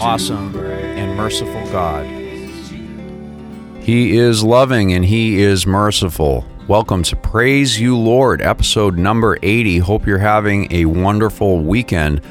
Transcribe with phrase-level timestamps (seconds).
[0.00, 2.06] awesome, and merciful God.
[3.82, 6.46] He is loving and He is merciful.
[6.66, 9.78] Welcome to Praise You Lord, episode number 80.
[9.78, 12.22] Hope you're having a wonderful weekend.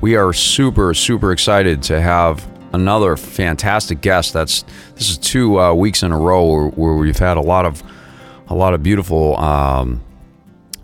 [0.00, 4.32] We are super, super excited to have another fantastic guest.
[4.32, 4.64] That's
[4.96, 7.84] this is two uh, weeks in a row where, where, we've had a lot of
[8.48, 10.02] a lot of beautiful um,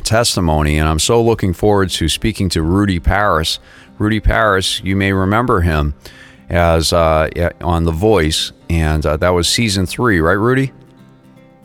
[0.05, 3.59] testimony, and I'm so looking forward to speaking to Rudy Paris.
[3.98, 5.95] Rudy Paris, you may remember him
[6.48, 7.28] as uh,
[7.60, 10.72] on The Voice, and uh, that was season three, right, Rudy?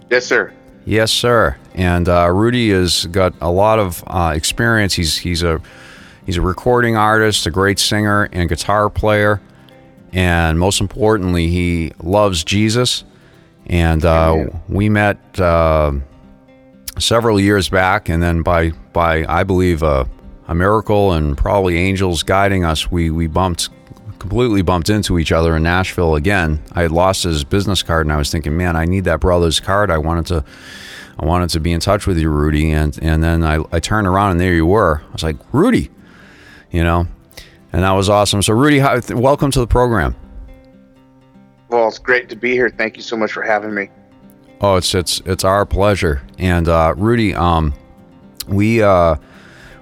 [0.10, 0.54] Yes, sir.
[0.86, 1.58] Yes, sir.
[1.74, 4.94] And uh, Rudy has got a lot of uh, experience.
[4.94, 5.62] He's he's a
[6.26, 9.42] he's a recording artist, a great singer and guitar player,
[10.12, 13.06] and most importantly, he loves Jesus.
[13.66, 15.94] And uh, we met uh,
[17.00, 20.08] several years back, and then by by I believe a,
[20.50, 23.70] a miracle and probably angels guiding us, we we bumped
[24.24, 26.64] completely bumped into each other in Nashville again.
[26.72, 29.60] I had lost his business card, and I was thinking, man, I need that brother's
[29.60, 29.92] card.
[29.92, 30.46] I wanted to,
[31.20, 32.72] I wanted to be in touch with you, Rudy.
[32.72, 35.02] And and then I, I turned around, and there you were.
[35.10, 35.92] I was like, Rudy,
[36.72, 37.06] you know,
[37.74, 38.42] and that was awesome.
[38.42, 38.80] So, Rudy,
[39.14, 40.16] welcome to the program.
[41.68, 42.70] Well, it's great to be here.
[42.70, 43.90] Thank you so much for having me.
[44.62, 46.22] Oh, it's it's it's our pleasure.
[46.38, 47.74] And uh, Rudy, um,
[48.48, 49.18] we uh,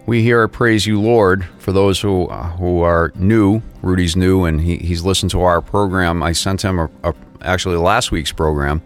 [0.05, 1.45] we here at Praise You Lord.
[1.59, 6.23] For those who who are new, Rudy's new, and he, he's listened to our program.
[6.23, 8.81] I sent him a, a actually last week's program,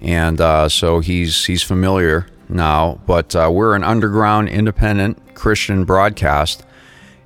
[0.00, 3.00] and uh, so he's he's familiar now.
[3.06, 6.64] But uh, we're an underground, independent Christian broadcast,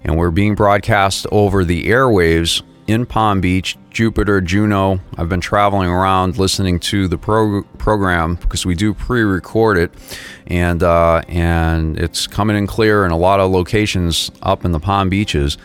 [0.02, 5.00] and we're being broadcast over the airwaves in Palm Beach, Jupiter, Juno.
[5.16, 9.92] I've been traveling around listening to the pro- program because we do pre-record it,
[10.46, 14.80] and uh, and it's coming in clear in a lot of locations up in the
[14.80, 15.58] Palm Beaches,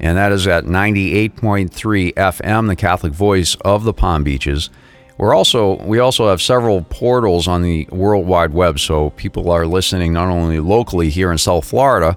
[0.00, 4.70] and that is at 98.3 FM, the Catholic Voice of the Palm Beaches.
[5.18, 9.66] We're also we also have several portals on the World Wide Web, so people are
[9.66, 12.16] listening not only locally here in South Florida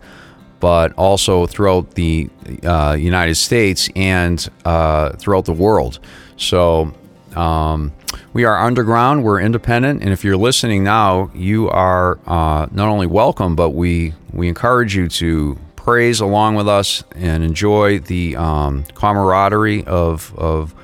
[0.60, 2.30] but also throughout the
[2.64, 6.00] uh, United States and uh, throughout the world.
[6.38, 6.94] So
[7.36, 7.94] um,
[8.34, 13.08] we are underground, we're independent, and if you're listening now, you are uh, not only
[13.08, 18.84] welcome, but we, we encourage you to praise along with us and enjoy the um,
[18.96, 20.76] camaraderie of, of,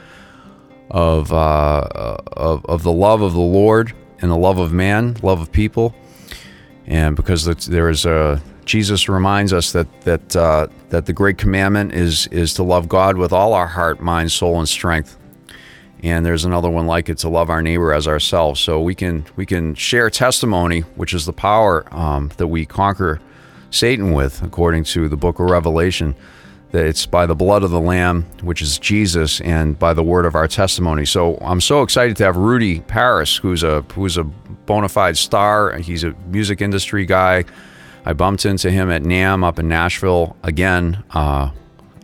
[0.90, 5.42] of, uh, of, of the love of the Lord and the love of man, love
[5.42, 5.94] of people.
[6.88, 11.94] And because there is a Jesus reminds us that that uh, that the great commandment
[11.94, 15.18] is is to love God with all our heart, mind, soul, and strength.
[16.04, 18.60] And there's another one like it to love our neighbor as ourselves.
[18.60, 23.22] So we can we can share testimony, which is the power um, that we conquer
[23.70, 26.16] Satan with, according to the Book of Revelation.
[26.72, 30.26] That it's by the blood of the Lamb, which is Jesus, and by the word
[30.26, 31.06] of our testimony.
[31.06, 35.78] So I'm so excited to have Rudy Paris, who's a who's a bona fide star.
[35.78, 37.46] He's a music industry guy
[38.06, 41.04] I bumped into him at NAMM up in Nashville again.
[41.10, 41.50] Uh,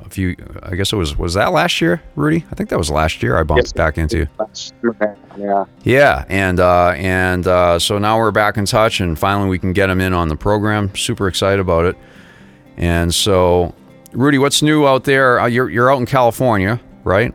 [0.03, 2.43] a few, I guess it was was that last year, Rudy?
[2.51, 3.37] I think that was last year.
[3.37, 3.73] I bumped yes.
[3.73, 4.27] back into.
[5.37, 5.65] Yeah.
[5.83, 9.73] Yeah, and uh, and uh, so now we're back in touch, and finally we can
[9.73, 10.93] get him in on the program.
[10.95, 11.95] Super excited about it.
[12.77, 13.75] And so,
[14.11, 15.39] Rudy, what's new out there?
[15.39, 17.33] Uh, you're you're out in California, right?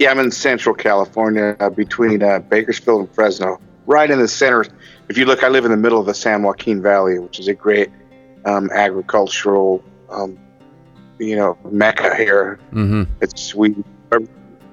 [0.00, 4.66] Yeah, I'm in Central California, uh, between uh, Bakersfield and Fresno, right in the center
[5.08, 7.48] if you look, I live in the middle of the San Joaquin Valley, which is
[7.48, 7.90] a great
[8.44, 10.38] um, agricultural, um,
[11.18, 12.58] you know, mecca here.
[12.72, 13.04] Mm-hmm.
[13.20, 13.76] It's we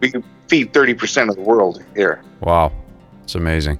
[0.02, 0.13] we
[0.48, 2.24] feed thirty percent of the world here.
[2.42, 2.72] Wow,
[3.24, 3.80] it's amazing.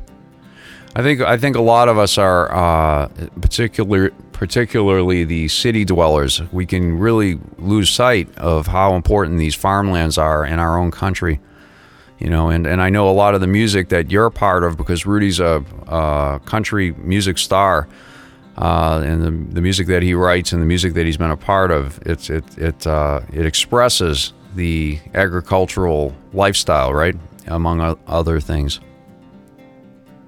[0.96, 3.08] I think I think a lot of us are uh,
[3.42, 6.42] particular, particularly the city dwellers.
[6.52, 11.40] We can really lose sight of how important these farmlands are in our own country
[12.24, 14.64] you know and, and i know a lot of the music that you're a part
[14.64, 17.88] of because rudy's a, a country music star
[18.56, 21.38] uh, and the, the music that he writes and the music that he's been a
[21.38, 27.16] part of it's it it uh, it expresses the agricultural lifestyle right
[27.48, 28.80] among other things.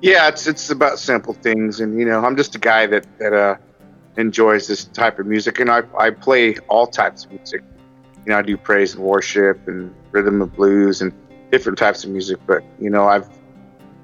[0.01, 3.33] Yeah it's it's about simple things and you know i'm just a guy that that
[3.33, 3.55] uh,
[4.17, 7.63] enjoys this type of music and i i play all types of music.
[8.25, 11.13] You know, I do praise and worship and rhythm and blues and
[11.55, 12.37] different types of music.
[12.45, 13.29] But you know, I've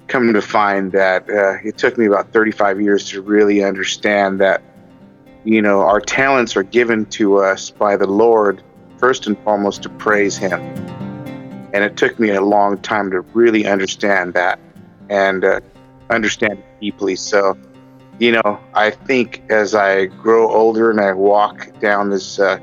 [0.08, 4.62] come to find that uh, it took me about 35 years to really understand that
[5.44, 8.64] you know our talents are given to us by the Lord
[8.98, 10.62] first and foremost to praise Him.
[11.74, 14.60] And it took me a long time to really understand that
[15.10, 15.60] and uh,
[16.10, 17.16] understand deeply.
[17.16, 17.58] So,
[18.20, 22.60] you know, I think as I grow older and I walk down this uh,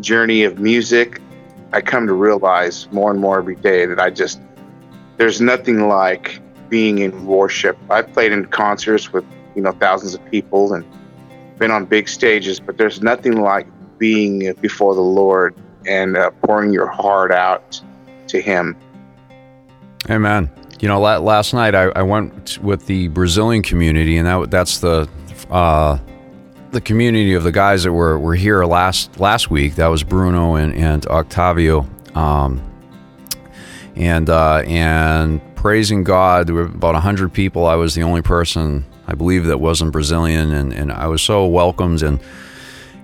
[0.00, 1.21] journey of music,
[1.72, 4.40] I come to realize more and more every day that I just,
[5.16, 7.78] there's nothing like being in worship.
[7.90, 9.24] I've played in concerts with,
[9.54, 10.84] you know, thousands of people and
[11.58, 13.66] been on big stages, but there's nothing like
[13.98, 15.54] being before the Lord
[15.86, 17.80] and uh, pouring your heart out
[18.28, 18.76] to Him.
[20.10, 20.50] Amen.
[20.80, 25.08] You know, last night I, I went with the Brazilian community, and that that's the
[25.50, 25.98] uh,
[26.72, 29.76] the community of the guys that were, were here last last week.
[29.76, 32.60] That was Bruno and and Octavio, um,
[33.94, 36.48] and uh, and praising God.
[36.48, 37.66] There were about hundred people.
[37.66, 41.46] I was the only person I believe that wasn't Brazilian, and, and I was so
[41.46, 42.18] welcomed and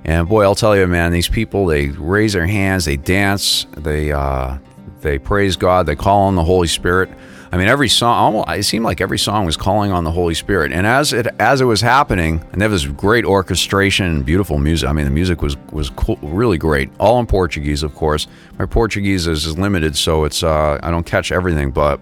[0.05, 4.11] and boy, I'll tell you, man, these people they raise their hands, they dance, they
[4.13, 4.59] uh,
[5.03, 7.11] they praise God, they call on the Holy Spirit.
[7.51, 10.71] I mean, every song, it seemed like every song was calling on the Holy Spirit.
[10.73, 14.89] And as it as it was happening, and there was great orchestration and beautiful music.
[14.89, 16.91] I mean, the music was was cool, really great.
[16.99, 18.27] All in Portuguese, of course.
[18.59, 21.71] My Portuguese is, is limited, so it's uh, I don't catch everything.
[21.71, 22.01] But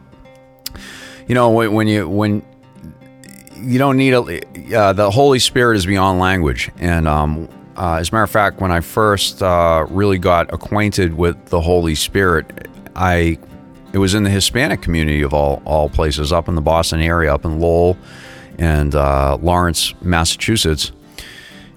[1.29, 2.43] you know, when, when you when
[3.57, 8.09] you don't need a uh, the Holy Spirit is beyond language, and um, uh, as
[8.09, 12.69] a matter of fact, when I first uh, really got acquainted with the Holy Spirit,
[12.97, 13.39] I
[13.97, 17.33] it was in the Hispanic community of all all places, up in the Boston area,
[17.33, 17.97] up in Lowell
[18.59, 20.93] and uh, Lawrence, Massachusetts,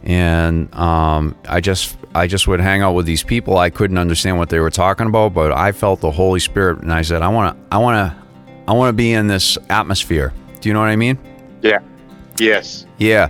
[0.04, 3.58] and um, I just I just would hang out with these people.
[3.58, 6.92] I couldn't understand what they were talking about, but I felt the Holy Spirit, and
[6.92, 10.34] I said, I want to I want to I want to be in this atmosphere.
[10.60, 11.18] Do you know what I mean?
[11.62, 11.80] Yeah.
[12.38, 12.86] Yes.
[12.98, 13.30] Yeah.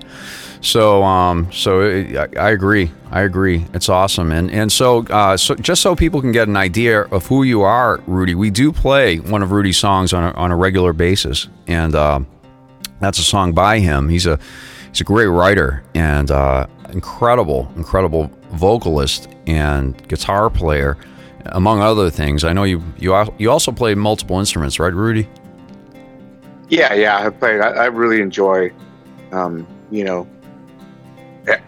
[0.62, 2.92] So, um, so it, I, agree.
[3.12, 3.66] I agree.
[3.74, 4.32] It's awesome.
[4.32, 7.62] And and so, uh, so just so people can get an idea of who you
[7.62, 11.48] are, Rudy, we do play one of Rudy's songs on a, on a regular basis,
[11.68, 12.20] and uh,
[13.00, 14.10] that's a song by him.
[14.10, 14.38] He's a
[14.90, 20.98] he's a great writer and uh, incredible, incredible vocalist and guitar player,
[21.48, 22.44] among other things.
[22.44, 25.28] I know you you you also play multiple instruments, right, Rudy?
[26.68, 27.60] Yeah, yeah, I play.
[27.62, 28.72] I, I really enjoy,
[29.32, 30.28] um, you know,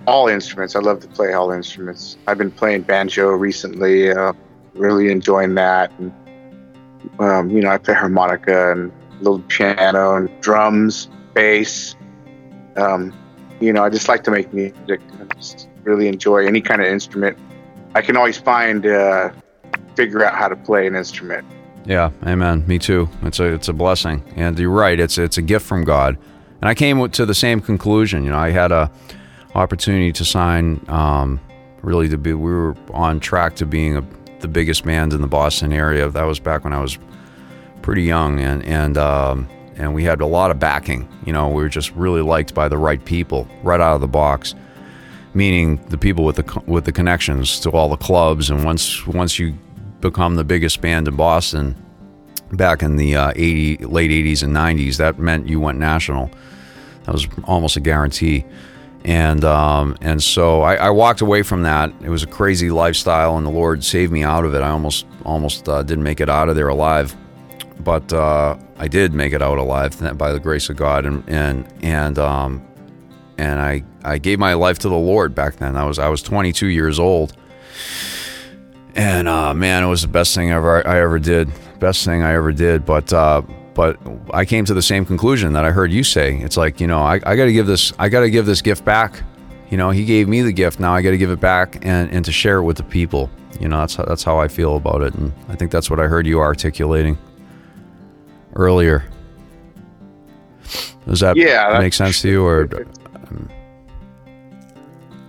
[0.07, 0.75] all instruments.
[0.75, 2.17] I love to play all instruments.
[2.27, 4.33] I've been playing banjo recently, uh,
[4.73, 5.91] really enjoying that.
[5.99, 6.11] And,
[7.19, 11.95] um, you know, I play harmonica and little piano and drums, bass.
[12.75, 13.13] Um,
[13.59, 15.01] you know, I just like to make music.
[15.19, 17.37] I just really enjoy any kind of instrument.
[17.95, 19.31] I can always find, uh,
[19.95, 21.45] figure out how to play an instrument.
[21.85, 22.65] Yeah, amen.
[22.67, 23.09] Me too.
[23.23, 24.99] It's a it's a blessing, and you're right.
[24.99, 26.17] It's it's a gift from God.
[26.61, 28.23] And I came to the same conclusion.
[28.23, 28.91] You know, I had a
[29.55, 30.83] opportunity to sign.
[30.87, 31.39] Um,
[31.81, 34.03] really, to be we were on track to being a,
[34.39, 36.09] the biggest band in the Boston area.
[36.09, 36.97] That was back when I was
[37.81, 41.07] pretty young, and and um, and we had a lot of backing.
[41.25, 44.07] You know, we were just really liked by the right people right out of the
[44.07, 44.55] box.
[45.33, 49.39] Meaning the people with the with the connections to all the clubs, and once once
[49.39, 49.57] you
[50.01, 51.75] become the biggest band in Boston
[52.53, 56.29] back in the uh, 80 late 80s and 90s, that meant you went national.
[57.05, 58.45] That was almost a guarantee
[59.03, 61.91] and um, and so I, I, walked away from that.
[62.01, 64.61] It was a crazy lifestyle, and the Lord saved me out of it.
[64.61, 67.15] I almost almost uh, didn't make it out of there alive,
[67.79, 71.67] but uh, I did make it out alive by the grace of God, and and
[71.81, 72.65] and um,
[73.37, 75.75] and I I gave my life to the Lord back then.
[75.75, 77.33] I was I was 22 years old,
[78.95, 81.49] and uh, man, it was the best thing ever I ever did.
[81.79, 83.41] Best thing I ever did, but uh,
[83.73, 83.97] but
[84.33, 86.37] I came to the same conclusion that I heard you say.
[86.37, 88.61] It's like, you know, I, I got to give this, I got to give this
[88.61, 89.23] gift back.
[89.69, 90.79] You know, he gave me the gift.
[90.79, 93.29] Now I got to give it back and, and to share it with the people.
[93.59, 95.13] You know, that's how, that's how I feel about it.
[95.15, 97.17] And I think that's what I heard you articulating
[98.55, 99.05] earlier.
[101.07, 102.69] Does that yeah, make sense to you or?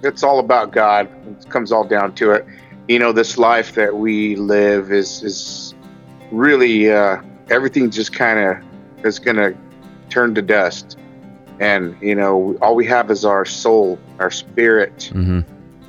[0.03, 1.09] It's all about God.
[1.29, 2.45] It comes all down to it.
[2.89, 5.75] You know, this life that we live is, is
[6.33, 7.23] really, uh,
[7.53, 9.57] everything just kind of is going to
[10.09, 10.99] turn to dust.
[11.61, 15.11] And, you know, all we have is our soul, our spirit.
[15.15, 15.41] Mm-hmm.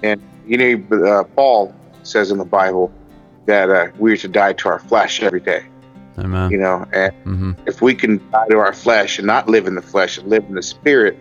[0.03, 2.91] And, you know, uh, Paul says in the Bible
[3.45, 5.65] that uh, we are to die to our flesh every day.
[6.19, 6.51] Amen.
[6.51, 7.51] You know, and mm-hmm.
[7.65, 10.43] if we can die to our flesh and not live in the flesh and live
[10.45, 11.17] in the spirit,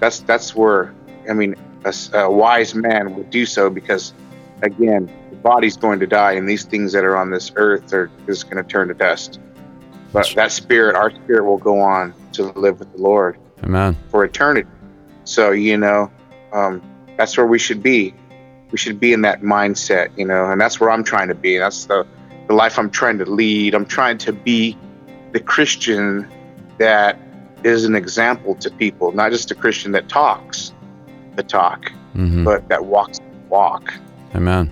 [0.00, 0.92] that's that's where
[1.30, 1.54] I mean
[1.84, 4.12] a, a wise man would do so because,
[4.60, 8.10] again, the body's going to die, and these things that are on this earth are
[8.26, 9.40] just going to turn to dust.
[10.12, 13.96] But that spirit, our spirit, will go on to live with the Lord Amen.
[14.10, 14.68] for eternity.
[15.24, 16.10] So you know,
[16.52, 16.82] um,
[17.16, 18.14] that's where we should be.
[18.70, 21.58] We should be in that mindset, you know, and that's where I'm trying to be.
[21.58, 22.06] That's the
[22.48, 23.74] the life I'm trying to lead.
[23.74, 24.76] I'm trying to be
[25.32, 26.28] the Christian
[26.78, 27.18] that
[27.64, 30.72] is an example to people, not just a Christian that talks
[31.36, 33.92] the talk, hmm but that walks the walk.
[34.34, 34.70] Amen.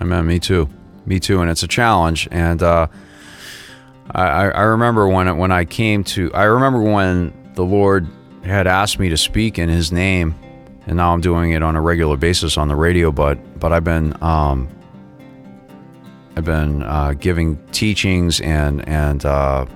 [0.00, 0.26] Amen.
[0.26, 0.68] Me too.
[1.06, 1.40] Me too.
[1.40, 2.28] And it's a challenge.
[2.30, 2.86] And uh,
[4.10, 8.06] I, I remember when when I came to, I remember when the Lord
[8.44, 10.34] had asked me to speak in His name,
[10.86, 13.10] and now I'm doing it on a regular basis on the radio.
[13.10, 14.68] But but I've been um,
[16.36, 19.66] I've been uh, giving teachings and and uh,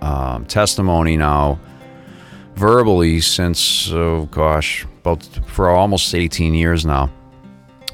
[0.00, 1.58] um, testimony now
[2.54, 7.10] verbally since oh gosh about for almost 18 years now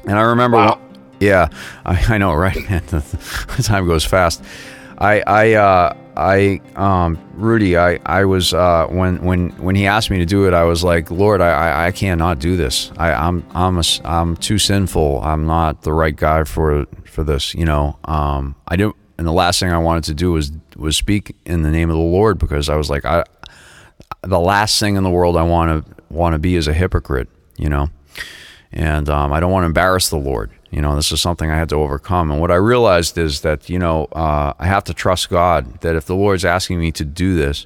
[0.05, 0.81] and i remember Wow.
[1.21, 1.47] yeah
[1.85, 2.81] I, I know right man
[3.63, 4.43] time goes fast
[4.99, 10.09] i i uh i um rudy i i was uh when when when he asked
[10.09, 12.91] me to do it i was like lord i i, cannot do this.
[12.97, 15.21] I i'm i'm a, i'm too sinful.
[15.21, 17.97] I'm not the right guy for for this you know?
[18.05, 21.61] Um i didn't and the last thing i wanted to do was was speak in
[21.61, 23.23] the name of the lord because i was like i
[24.21, 27.29] the last thing in the world I want to want to be is a hypocrite,
[27.57, 27.89] you know,
[28.71, 30.51] and um, I don't want to embarrass the Lord.
[30.71, 32.31] You know, this is something I had to overcome.
[32.31, 35.81] And what I realized is that you know uh, I have to trust God.
[35.81, 37.65] That if the Lord's asking me to do this,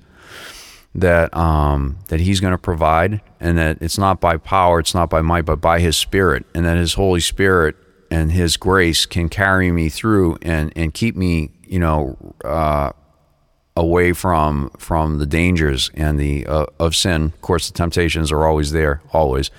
[0.96, 5.10] that um, that He's going to provide, and that it's not by power, it's not
[5.10, 7.76] by might, but by His Spirit, and that His Holy Spirit
[8.10, 12.18] and His grace can carry me through and and keep me, you know.
[12.44, 12.92] Uh,
[13.76, 17.26] away from from the dangers and the uh, of sin.
[17.26, 19.50] Of course, the temptations are always there, always.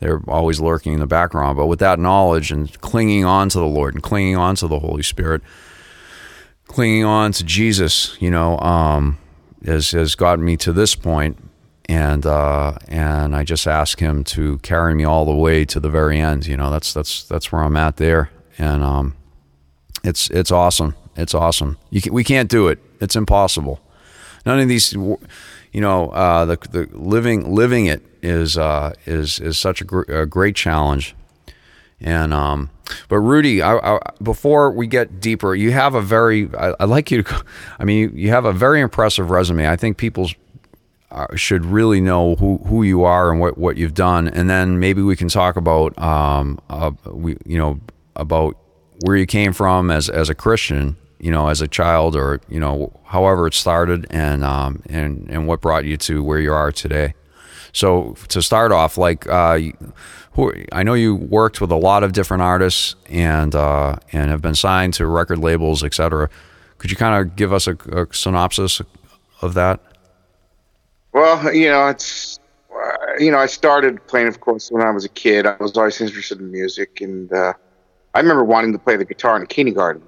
[0.00, 1.56] They're always lurking in the background.
[1.56, 4.78] But with that knowledge and clinging on to the Lord and clinging on to the
[4.78, 5.42] Holy Spirit,
[6.66, 9.18] clinging on to Jesus, you know, um,
[9.64, 11.36] has has gotten me to this point.
[11.90, 15.88] And uh, and I just ask Him to carry me all the way to the
[15.88, 16.46] very end.
[16.46, 18.30] You know, that's that's that's where I'm at there.
[18.58, 19.16] And um,
[20.04, 20.94] it's it's awesome.
[21.16, 21.78] It's awesome.
[21.92, 22.78] Can, we can't do it.
[23.00, 23.80] It's impossible.
[24.46, 25.18] None of these, you
[25.72, 30.26] know, uh, the the living living it is uh, is is such a, gr- a
[30.26, 31.14] great challenge.
[32.00, 32.70] And um,
[33.08, 37.10] but Rudy, I, I, before we get deeper, you have a very I, I'd like
[37.10, 37.44] you to.
[37.78, 39.68] I mean, you have a very impressive resume.
[39.68, 40.30] I think people
[41.10, 44.78] uh, should really know who, who you are and what, what you've done, and then
[44.78, 47.80] maybe we can talk about um, uh, we you know
[48.14, 48.56] about
[49.00, 52.60] where you came from as as a Christian, you know, as a child, or you
[52.60, 56.70] know, however it started, and um, and and what brought you to where you are
[56.70, 57.14] today.
[57.72, 59.58] So to start off, like uh,
[60.32, 64.42] who, I know you worked with a lot of different artists and uh, and have
[64.42, 66.30] been signed to record labels, etc.
[66.78, 68.80] Could you kind of give us a, a synopsis
[69.42, 69.80] of that?
[71.12, 72.38] Well, you know, it's
[72.72, 75.46] uh, you know, I started playing, of course, when I was a kid.
[75.46, 77.52] I was always interested in music, and uh,
[78.14, 80.02] I remember wanting to play the guitar in kindergarten,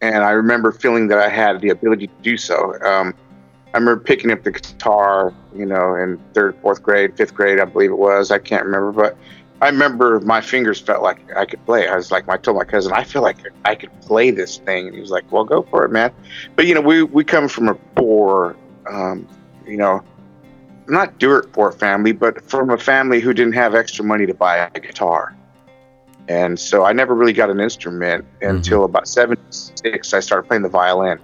[0.00, 2.80] and I remember feeling that I had the ability to do so.
[2.82, 3.14] Um,
[3.74, 7.64] I remember picking up the guitar, you know, in third, fourth grade, fifth grade, I
[7.64, 8.30] believe it was.
[8.30, 9.16] I can't remember, but
[9.62, 11.88] I remember my fingers felt like I could play.
[11.88, 14.86] I was like, I told my cousin, I feel like I could play this thing,
[14.86, 16.12] and he was like, Well, go for it, man.
[16.56, 18.56] But you know, we we come from a poor,
[18.90, 19.26] um,
[19.66, 20.02] you know,
[20.88, 24.68] not dirt poor family, but from a family who didn't have extra money to buy
[24.74, 25.34] a guitar.
[26.28, 30.14] And so I never really got an instrument until about 76.
[30.14, 31.18] I started playing the violin.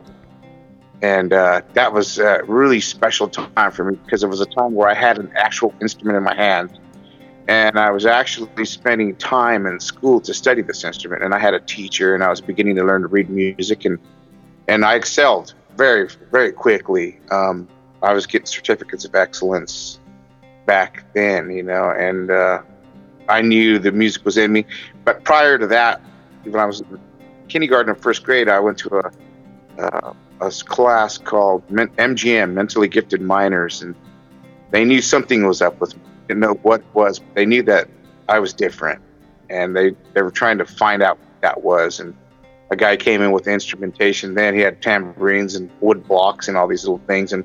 [1.00, 4.74] And uh, that was a really special time for me because it was a time
[4.74, 6.78] where I had an actual instrument in my hand.
[7.46, 11.22] And I was actually spending time in school to study this instrument.
[11.22, 13.84] And I had a teacher, and I was beginning to learn to read music.
[13.84, 13.98] And,
[14.66, 17.18] and I excelled very, very quickly.
[17.30, 17.68] Um,
[18.02, 19.98] I was getting certificates of excellence
[20.66, 22.60] back then, you know, and uh,
[23.28, 24.66] I knew the music was in me.
[25.04, 26.02] But prior to that,
[26.44, 27.00] when I was in
[27.48, 33.20] kindergarten and first grade, I went to a, uh, a class called MGM, Mentally Gifted
[33.20, 33.94] Minors, and
[34.70, 36.02] they knew something was up with me.
[36.28, 37.20] Didn't know what was.
[37.34, 37.88] They knew that
[38.28, 39.00] I was different,
[39.48, 42.00] and they they were trying to find out what that was.
[42.00, 42.14] And
[42.70, 44.34] a guy came in with instrumentation.
[44.34, 47.44] Then he had tambourines and wood blocks and all these little things, and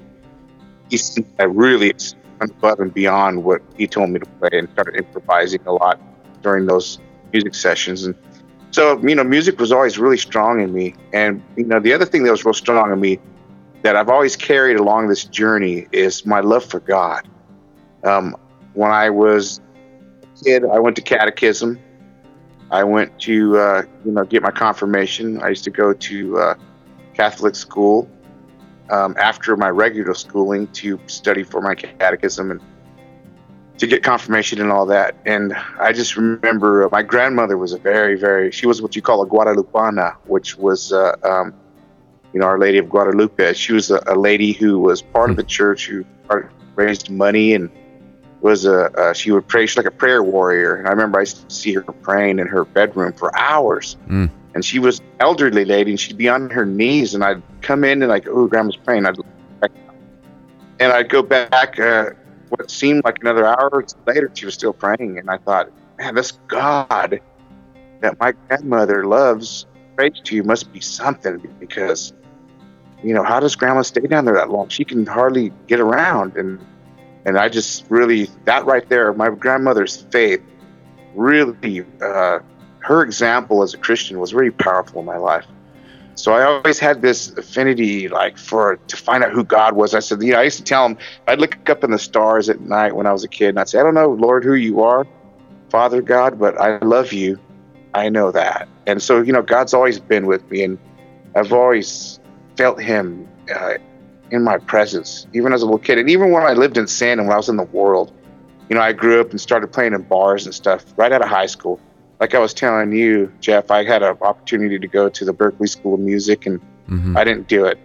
[0.90, 1.00] he
[1.40, 1.94] really
[2.42, 6.00] above and beyond what he told me to play and started improvising a lot
[6.42, 7.00] during those
[7.32, 8.04] music sessions.
[8.06, 8.16] And
[8.74, 10.96] so, you know, music was always really strong in me.
[11.14, 13.20] And, you know, the other thing that was real strong in me
[13.84, 17.28] that I've always carried along this journey is my love for God.
[18.04, 18.36] Um,
[18.74, 19.62] when I was
[20.24, 21.80] a kid, I went to catechism.
[22.72, 25.40] I went to uh, you know get my confirmation.
[25.44, 26.56] I used to go to uh,
[27.14, 28.10] Catholic school
[28.90, 32.60] um, after my regular schooling to study for my catechism and
[33.78, 35.16] to get confirmation and all that.
[35.26, 39.02] And I just remember uh, my grandmother was a very, very, she was what you
[39.02, 41.54] call a Guadalupana, which was, uh, um,
[42.34, 43.54] you know, Our Lady of Guadalupe.
[43.54, 46.06] She was a, a lady who was part of the church who
[46.76, 47.70] raised money and
[48.42, 50.76] was a, uh, she would pray, she's like a prayer warrior.
[50.76, 53.98] And I remember I used to see her praying in her bedroom for hours.
[54.08, 54.30] Mm.
[54.54, 58.04] And she was elderly lady and she'd be on her knees and I'd come in
[58.04, 59.06] and like, oh, grandma's praying.
[59.06, 59.18] I'd
[60.80, 62.10] and I'd go back, uh,
[62.58, 65.18] what seemed like another hour later, she was still praying.
[65.18, 67.20] And I thought, man, this God
[68.02, 72.14] that my grandmother loves, prays to you must be something because,
[73.04, 74.70] you know, how does grandma stay down there that long?
[74.70, 76.36] She can hardly get around.
[76.36, 76.64] And,
[77.26, 80.42] and I just really, that right there, my grandmother's faith
[81.16, 82.40] really, uh,
[82.80, 85.46] her example as a Christian was really powerful in my life.
[86.16, 89.96] So I always had this affinity, like for to find out who God was.
[89.96, 92.50] I said, you know, I used to tell him I'd look up in the stars
[92.50, 94.54] at night when I was a kid, and I'd say, I don't know, Lord, who
[94.54, 95.08] you are,
[95.70, 97.40] Father God, but I love you.
[97.96, 100.80] I know that, and so you know, God's always been with me, and
[101.36, 102.20] I've always
[102.58, 103.76] felt Him uh,
[104.32, 107.20] in my presence, even as a little kid, and even when I lived in San
[107.20, 108.12] and when I was in the world.
[108.70, 111.28] You know, I grew up and started playing in bars and stuff right out of
[111.28, 111.82] high school
[112.24, 115.68] like I was telling you, Jeff, I had an opportunity to go to the Berklee
[115.68, 117.18] School of Music, and Mhm.
[117.18, 117.78] I didn't do it.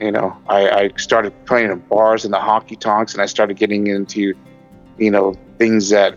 [0.00, 3.56] You know, I, I started playing in bars and the honky tonks, and I started
[3.58, 4.34] getting into,
[4.98, 6.16] you know, things that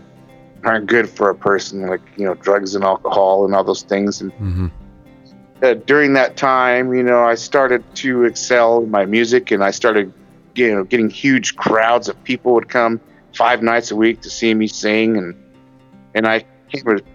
[0.64, 4.20] aren't good for a person, like you know, drugs and alcohol and all those things.
[4.20, 4.70] And Mhm.
[5.62, 9.70] uh, during that time, you know, I started to excel in my music, and I
[9.70, 10.12] started,
[10.56, 12.98] you know, getting huge crowds of people would come
[13.32, 15.36] five nights a week to see me sing, and
[16.16, 16.44] and I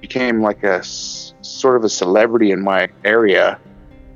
[0.01, 3.59] became, like a sort of a celebrity in my area.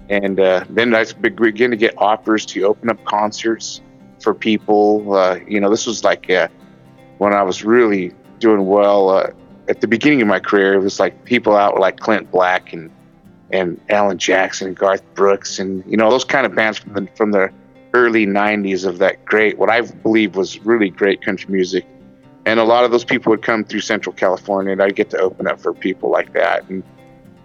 [0.10, 3.82] And uh, then I began to get offers to open up concerts
[4.22, 5.14] for people.
[5.14, 6.48] Uh, you know, this was like uh,
[7.18, 9.10] when I was really doing well.
[9.10, 9.32] Uh,
[9.70, 12.92] at the beginning of my career, it was like people out like Clint Black and
[13.52, 17.08] and Alan Jackson and Garth Brooks and you know those kind of bands from the
[17.16, 17.50] from the
[17.94, 21.86] early '90s of that great, what I believe was really great country music
[22.46, 25.18] and a lot of those people would come through Central California, and I'd get to
[25.20, 26.84] open up for people like that, and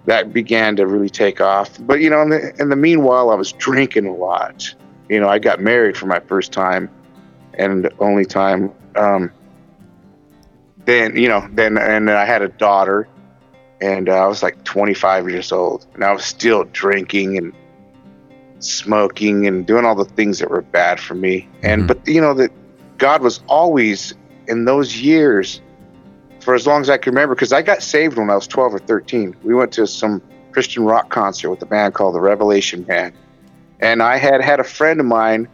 [0.06, 1.78] that began to really take off.
[1.80, 4.74] But you know, in the, in the meanwhile, I was drinking a lot.
[5.08, 6.90] You know, I got married for my first time
[7.54, 8.72] and only time.
[8.96, 9.30] Um,
[10.86, 13.08] then you know, then and I had a daughter,
[13.80, 17.52] and uh, I was like 25 years old, and I was still drinking and
[18.60, 21.46] smoking and doing all the things that were bad for me.
[21.62, 21.86] And Mhm.
[21.88, 22.50] but you know that
[22.98, 24.14] God was always
[24.48, 25.60] in those years
[26.40, 28.74] for as long as I can remember because I got saved when I was 12
[28.74, 29.36] or 13.
[29.42, 33.14] We went to some Christian rock concert with a band called the Revelation Band.
[33.80, 35.46] And I had had a friend of mine,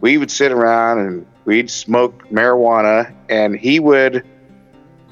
[0.00, 4.26] we would sit around and we'd smoke marijuana and he would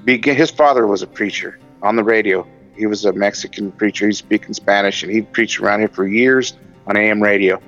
[0.05, 2.47] begin his father was a preacher on the radio.
[2.77, 6.55] He was a Mexican preacher, he's speaking Spanish and he'd preach around here for years
[6.87, 7.61] on AM radio.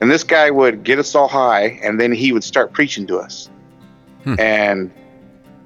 [0.00, 3.18] And this guy would get us all high and then he would start preaching to
[3.18, 3.48] us.
[4.24, 4.40] Hmm.
[4.40, 4.90] And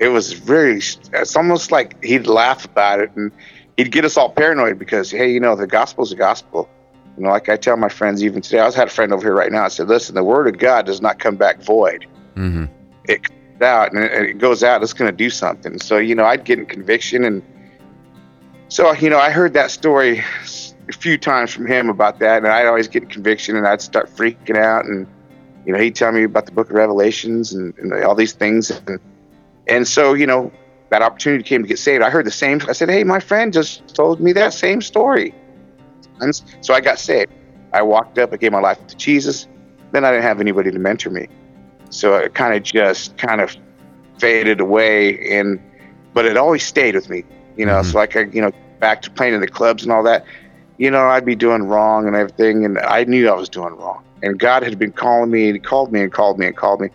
[0.01, 3.33] it was very it's almost like he'd laugh about it and
[3.77, 6.69] he'd get us all paranoid because hey you know the gospel's the gospel.
[7.17, 9.23] You know like i tell my friends even today i was had a friend over
[9.23, 12.07] here right now i said listen the word of god does not come back void.
[12.37, 12.69] Mhm.
[13.09, 15.79] it comes out and it it goes out it's going to do something.
[15.81, 17.43] So you know i'd get in conviction and
[18.69, 20.23] so you know i heard that story
[20.89, 24.09] a few times from him about that and i'd always get conviction and i'd start
[24.15, 25.07] freaking out and
[25.67, 28.71] you know he'd tell me about the book of revelations and, and all these things
[28.87, 29.01] and
[29.69, 30.51] and so, you know,
[30.91, 32.03] that opportunity came to get saved.
[32.03, 32.61] I heard the same.
[32.69, 35.35] I said, "Hey, my friend just told me that same story,"
[36.21, 37.31] and so I got saved.
[37.73, 39.47] I walked up, I gave my life to Jesus.
[39.93, 41.29] Then I didn't have anybody to mentor me,
[41.91, 43.55] so it kind of just kind of
[44.19, 45.19] faded away.
[45.31, 45.61] And
[46.15, 47.25] but it always stayed with me,
[47.57, 47.81] you know.
[47.81, 47.85] Mhm.
[47.85, 48.51] So like I, you know,
[48.81, 50.25] back to playing in the clubs and all that.
[50.79, 54.03] You know, I'd be doing wrong and everything, and I knew I was doing wrong.
[54.23, 56.81] And God had been calling me, and He called me and called me and called
[56.81, 56.89] me.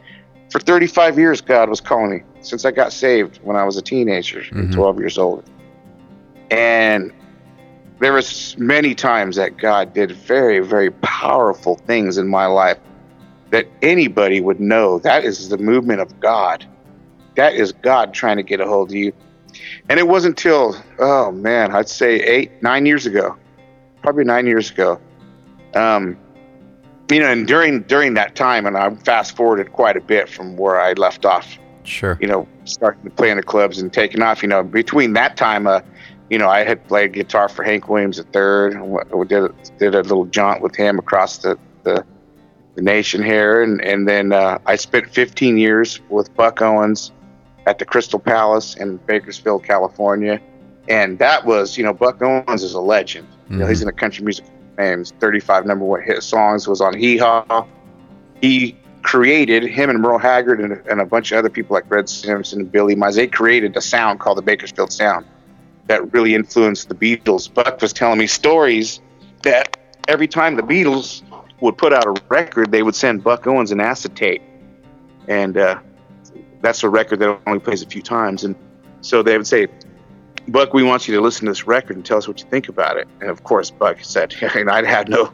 [0.53, 3.81] For 35 years, God was calling me since I got saved when I was a
[3.81, 4.71] teenager, Mhm.
[4.71, 5.43] 12 years old.
[6.51, 7.11] And
[7.99, 12.77] there was many times that God did very, very powerful things in my life
[13.49, 16.63] that anybody would know that is the movement of God.
[17.33, 19.11] That is God trying to get a hold of you.
[19.89, 23.35] And it wasn't until, oh man, I'd say eight, nine years ago,
[24.03, 24.99] probably nine years ago.
[25.73, 26.15] Um,
[27.13, 30.57] you know, and during during that time, and I fast forwarded quite a bit from
[30.57, 32.17] where I left off Sure.
[32.21, 34.41] you know, starting to play in the clubs and taking off.
[34.41, 35.81] You know, between that time, uh,
[36.29, 38.75] you know, I had played guitar for Hank Williams III.
[38.75, 42.05] and We did did a little jaunt with him across the the,
[42.75, 47.11] the nation here, and and then uh, I spent 15 years with Buck Owens
[47.65, 50.41] at the Crystal Palace in Bakersfield, California,
[50.89, 53.27] and that was, you know, Buck Owens is a legend.
[53.49, 54.45] You know, he's in the country music
[54.77, 57.65] and 35 number one hit songs was on Hee Haw.
[58.41, 62.09] He created him and Merle Haggard and, and a bunch of other people like Red
[62.09, 63.15] Simpson and Billy Mize.
[63.15, 65.25] They created a sound called the Bakersfield Sound
[65.87, 67.53] that really influenced the Beatles.
[67.53, 69.01] Buck was telling me stories
[69.43, 71.21] that every time the Beatles
[71.59, 74.41] would put out a record, they would send Buck Owens an acetate,
[75.27, 75.79] and uh,
[76.61, 78.43] that's a record that only plays a few times.
[78.43, 78.55] And
[79.01, 79.67] so they would say,
[80.47, 82.67] Buck, we want you to listen to this record and tell us what you think
[82.67, 83.07] about it.
[83.21, 85.31] And of course, Buck said, and I had no,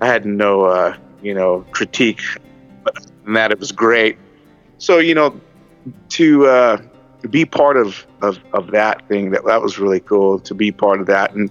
[0.00, 2.20] I had no, uh, you know, critique,
[2.84, 2.94] but
[3.26, 4.18] that it was great.
[4.78, 5.40] So you know,
[6.10, 6.82] to uh,
[7.30, 11.00] be part of, of of that thing that that was really cool to be part
[11.00, 11.34] of that.
[11.34, 11.50] And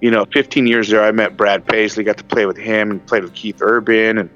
[0.00, 3.06] you know, 15 years there, I met Brad Paisley, got to play with him, and
[3.06, 4.30] played with Keith Urban and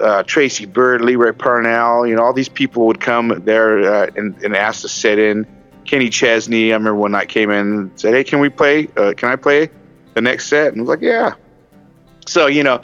[0.00, 2.06] uh, Tracy Byrd, Leroy Parnell.
[2.06, 5.46] You know, all these people would come there uh, and, and ask to sit in.
[5.84, 8.88] Kenny Chesney, I remember one night came in and said, "Hey, can we play?
[8.96, 9.70] Uh, can I play
[10.14, 11.34] the next set?" And I was like, "Yeah."
[12.26, 12.80] So you know,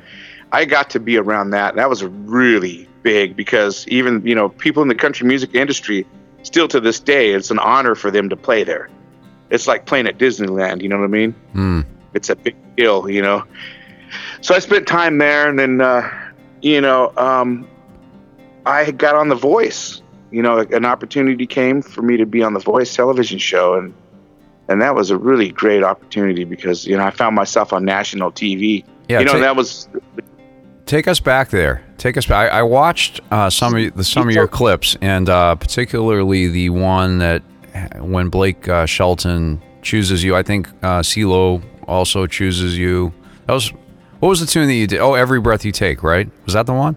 [0.52, 1.76] I got to be around that.
[1.76, 6.06] That was really big because even you know people in the country music industry,
[6.42, 8.88] still to this day, it's an honor for them to play there.
[9.50, 10.82] It's like playing at Disneyland.
[10.82, 11.34] You know what I mean?
[11.54, 11.86] Mm.
[12.14, 13.44] It's a big deal, you know.
[14.40, 16.10] So I spent time there, and then uh,
[16.62, 17.68] you know, um,
[18.64, 20.02] I got on The Voice.
[20.30, 23.94] You know, an opportunity came for me to be on the Voice television show, and
[24.68, 28.32] and that was a really great opportunity because you know I found myself on national
[28.32, 28.84] TV.
[29.08, 29.88] Yeah, you know, take- that was
[30.86, 31.82] Take us back there.
[31.98, 32.52] Take us back.
[32.52, 36.70] I, I watched uh, some of the, some of your clips, and uh, particularly the
[36.70, 37.42] one that
[37.98, 40.36] when Blake uh, Shelton chooses you.
[40.36, 43.12] I think uh, CeeLo also chooses you.
[43.46, 43.70] That was
[44.20, 45.00] what was the tune that you did?
[45.00, 46.04] Oh, every breath you take.
[46.04, 46.30] Right?
[46.44, 46.96] Was that the one?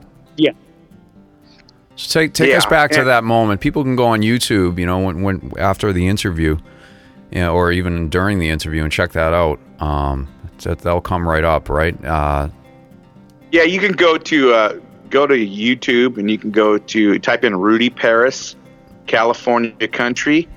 [2.00, 2.08] Yeah.
[2.08, 3.62] So take take us back to that moment.
[3.62, 6.58] People can go on YouTube, you know, when, when after the interview,
[7.32, 9.60] you know, or even during the interview, and check that out.
[9.80, 10.28] Um,
[10.64, 11.96] that that'll come right up, right?
[12.04, 12.50] Uh,
[13.52, 17.44] Yeah, you can go to uh, go to YouTube and you can go to type
[17.44, 18.56] in Rudy Paris,
[19.08, 20.48] California Country,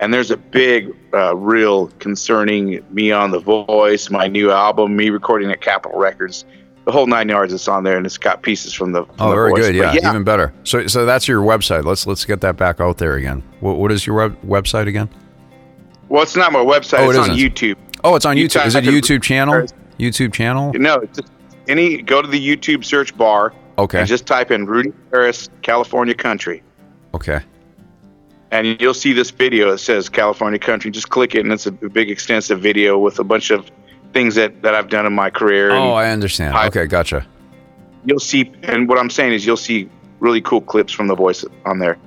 [0.00, 5.10] and there's a big uh, reel concerning me on The Voice, my new album, me
[5.10, 6.44] recording at Capitol Records,
[6.86, 7.52] the whole nine yards.
[7.52, 9.04] It's on there, and it's got pieces from the.
[9.04, 9.76] From Oh, very good.
[9.78, 10.54] But Yeah, even better.
[10.64, 11.84] So, so that's your website.
[11.84, 13.42] Let's let's get that back out there again.
[13.60, 15.08] What, what is your web, website again?
[16.08, 17.00] Well, it's not my website.
[17.00, 17.54] Oh, it it's on isn't.
[17.54, 17.76] YouTube.
[18.04, 18.64] Oh, it's on You YouTube.
[18.66, 19.66] Is it a YouTube channel?
[19.98, 20.72] YouTube channel.
[20.74, 21.32] No, it's just
[21.68, 22.00] any.
[22.02, 23.98] Go to the YouTube search bar Okay.
[23.98, 26.62] and just type in Rudy Paris, California Country.
[27.14, 27.40] Okay.
[28.52, 30.90] and you'll see this video that says California Country.
[30.92, 33.68] Just click it, and it's a big, extensive video with a bunch of
[34.16, 35.70] things that, that I've done in my career.
[35.70, 36.54] Oh, I understand.
[36.54, 36.66] Hi.
[36.68, 37.26] Okay, gotcha.
[38.04, 39.88] you'll see, and what I'm saying is, you'll see
[40.20, 41.98] really cool clips from the voice on there.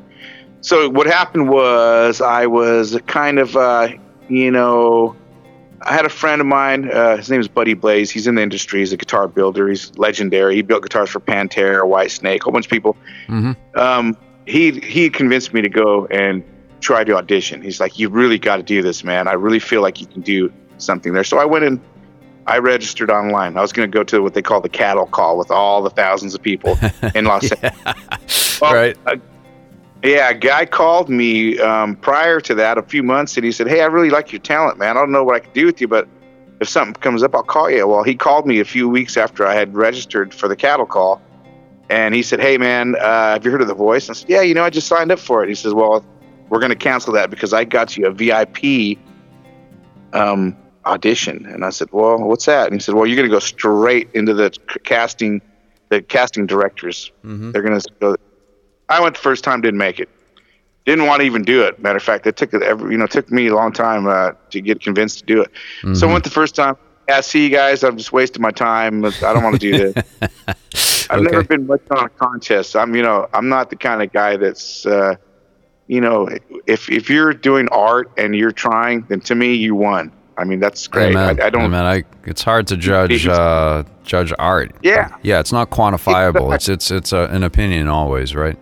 [0.62, 3.90] So what happened was, I was kind of, uh,
[4.28, 5.16] you know,
[5.82, 6.92] I had a friend of mine.
[6.92, 8.12] Uh, his name is Buddy Blaze.
[8.12, 8.80] He's in the industry.
[8.80, 9.70] He's a guitar builder.
[9.70, 10.56] He's legendary.
[10.56, 12.98] He built guitars for Pantera, Whitesnake, a whole bunch of people.
[13.28, 16.44] hmm um, he he convinced me to go and
[16.82, 17.62] try to audition.
[17.62, 19.28] He's like, "You really got to do this, man.
[19.28, 21.80] I really feel like you can do something there." So I went and
[22.50, 23.56] I registered online.
[23.58, 25.90] I was going to go to what they call the cattle call with all the
[25.92, 26.78] thousands of people
[27.16, 28.60] in Los Angeles.
[28.60, 28.98] Well, Right.
[29.06, 29.16] uh,
[30.04, 33.68] yeah, a guy called me um, prior to that a few months, and he said,
[33.68, 34.98] "Hey, I really like your talent, man.
[34.98, 36.08] I don't know what I can do with you, but
[36.60, 39.46] if something comes up, I'll call you." Well, he called me a few weeks after
[39.46, 41.22] I had registered for the cattle call,
[41.90, 44.30] and he said, "Hey, man, uh, have you heard of The Voice?" And I said,
[44.30, 46.04] "Yeah, you know, I just signed up for it." He says, "Well,
[46.48, 48.98] we're going to cancel that because I got you a VIP
[50.14, 53.36] um, audition." And I said, "Well, what's that?" And he said, "Well, you're going to
[53.36, 54.52] go straight into the
[54.84, 55.42] casting,
[55.90, 57.12] the casting directors.
[57.26, 57.52] Mhm.
[57.52, 58.16] They're going to go."
[58.90, 60.10] I went the first time, didn't make it.
[60.86, 61.80] Didn't want to even do it.
[61.80, 64.62] Matter of fact, it took every, you know, took me a long time uh, to
[64.62, 65.52] get convinced to do it.
[65.96, 66.76] So I went the first time.
[67.08, 67.84] Yeah, see you guys.
[67.84, 69.04] I'm just wasting my time.
[69.06, 71.08] I don't want to do this.
[71.10, 72.76] I've never been much on a contest.
[72.76, 75.16] I'm, you know, I'm not the kind of guy that's, uh,
[75.88, 76.30] you know,
[76.68, 80.12] if if you're doing art and you're trying, then to me you won.
[80.40, 81.16] I mean, that's great.
[81.16, 81.64] I, I don't.
[81.64, 81.86] Amen.
[81.86, 84.72] I, it's hard to judge uh, judge art.
[84.82, 85.16] Yeah.
[85.22, 86.54] Yeah, it's not quantifiable.
[86.56, 88.58] it's it's it's a, an opinion always, right?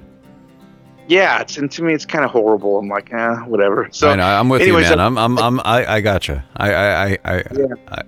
[1.08, 2.80] Yeah, it's and to me it's kind of horrible.
[2.80, 3.88] I'm like, eh, whatever.
[3.92, 5.00] So I know, I'm with anyways, you, man.
[5.00, 6.44] uh, I'm I'm, I'm I, I gotcha.
[6.58, 7.44] I I I I,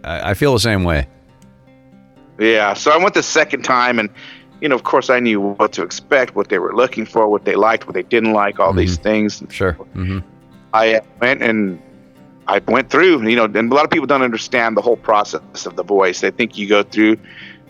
[0.04, 1.08] I I feel the same way.
[2.40, 4.10] Yeah, so I went the second time, and
[4.62, 7.46] you know, of course, I knew what to expect, what they were looking for, what
[7.46, 9.44] they liked, what they didn't like, all these things.
[9.50, 9.74] Sure.
[9.74, 10.20] hmm
[10.74, 11.80] I went and
[12.50, 15.68] I went through, you know, and a lot of people don't understand the whole process
[15.68, 16.22] of the voice.
[16.22, 17.18] They think you go through,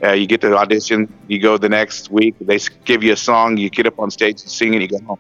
[0.02, 3.58] uh, you get the audition, you go the next week, they give you a song,
[3.58, 5.20] you get up on stage and sing, and you go home.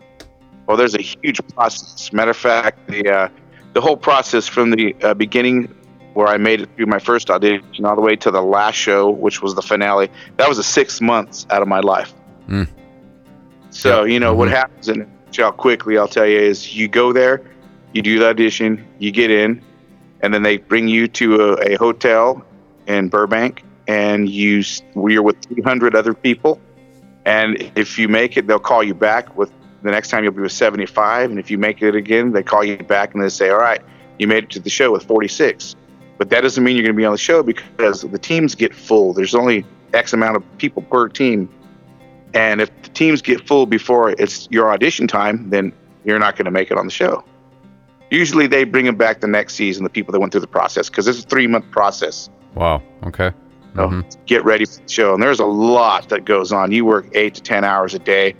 [0.66, 2.14] Well, there's a huge process.
[2.14, 3.30] Matter of fact, the uh,
[3.74, 5.68] the whole process from the uh, beginning,
[6.14, 9.10] where I made it through my first audition, all the way to the last show,
[9.10, 12.14] which was the finale, that was a six months out of my life.
[12.48, 12.68] Mm.
[13.72, 14.52] So you know what Mhm.
[14.62, 15.06] happens in
[15.38, 17.42] how quickly I'll tell you is you go there,
[17.94, 19.62] you do the audition, you get in,
[20.22, 22.46] and then they bring you to a, a hotel
[22.88, 24.64] in Burbank, and you
[24.96, 26.60] you're with 300 other people,
[27.26, 30.42] and if you make it, they'll call you back with the next time you'll be
[30.42, 33.50] with 75, and if you make it again, they call you back and they say,
[33.50, 33.82] all right,
[34.18, 35.76] you made it to the show with 46,
[36.18, 38.76] but that doesn't mean you're going to be on the show because the teams get
[38.76, 39.14] full.
[39.14, 41.50] There's only X amount of people per team.
[42.34, 45.72] And if the teams get full before it's your audition time, then
[46.04, 47.24] you're not going to make it on the show.
[48.12, 50.90] Usually they bring them back the next season, the people that went through the process,
[50.90, 52.30] because it's a three month process.
[52.56, 52.82] Wow.
[53.06, 53.32] Okay.
[53.76, 54.26] So Mhm.
[54.26, 55.14] get ready for the show.
[55.14, 56.72] And there's a lot that goes on.
[56.72, 58.36] You work eight to 10 hours a day,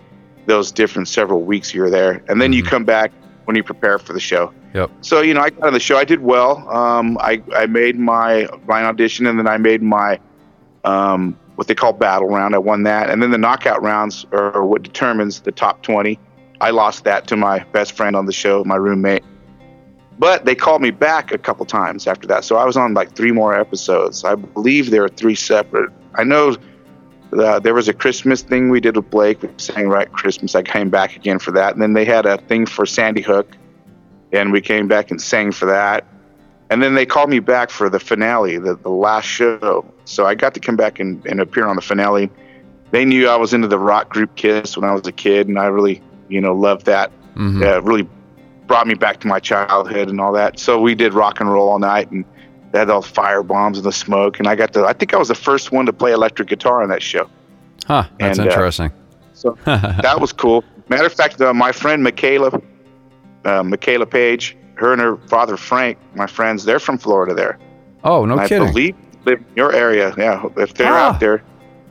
[0.48, 2.24] those different several weeks you're there.
[2.28, 2.68] And then you Mhm.
[2.68, 3.12] come back
[3.46, 4.52] when you prepare for the show.
[4.74, 4.90] Yep.
[5.02, 5.98] So, you know, I got on the show.
[5.98, 6.68] I did well.
[6.70, 10.20] Um, I, I made my, my audition and then I made my,
[10.84, 12.56] um, what they call battle round.
[12.56, 13.10] I won that.
[13.10, 16.18] And then the knockout rounds are what determines the top 20.
[16.62, 19.24] I lost that to my best friend on the show, my roommate.
[20.20, 22.44] But they called me back a couple times after that.
[22.44, 24.26] So I was on like three more episodes.
[24.26, 25.92] I believe there were three separate.
[26.16, 26.58] I know
[27.32, 29.42] uh, there was a Christmas thing we did with Blake.
[29.42, 30.56] We sang right Christmas.
[30.56, 31.74] I came back again for that.
[31.74, 33.56] And then they had a thing for Sandy Hook.
[34.34, 36.06] And we came back and sang for that.
[36.70, 39.86] And then they called me back for the finale, the, the last show.
[40.04, 42.30] So I got to come back and, and appear on the finale.
[42.92, 45.58] They knew I was into the rock group Kiss when I was a kid, and
[45.58, 47.12] I really, you know, loved that.
[47.36, 47.64] Mhm.
[47.64, 48.08] Uh, really
[48.70, 50.60] brought me back to my childhood and all that.
[50.60, 52.24] So we did rock and roll all night, and
[52.72, 54.38] they had all the fire bombs and the smoke.
[54.40, 56.82] And I got to, I think I was the first one to play electric guitar
[56.84, 57.28] on that show.
[57.88, 58.06] Huh.
[58.20, 58.92] That's And, uh, interesting.
[59.34, 60.64] So that was cool.
[60.88, 62.62] Matter of fact, uh, my friend Michaela,
[63.44, 67.34] uh, Michaela Paige, her and her father Frank, my friends, they're from Florida.
[67.34, 67.58] There,
[68.04, 68.68] oh, no And I kidding.
[68.68, 70.14] believe live in your area.
[70.18, 71.10] Yeah, if they're Ah.
[71.10, 71.42] out there.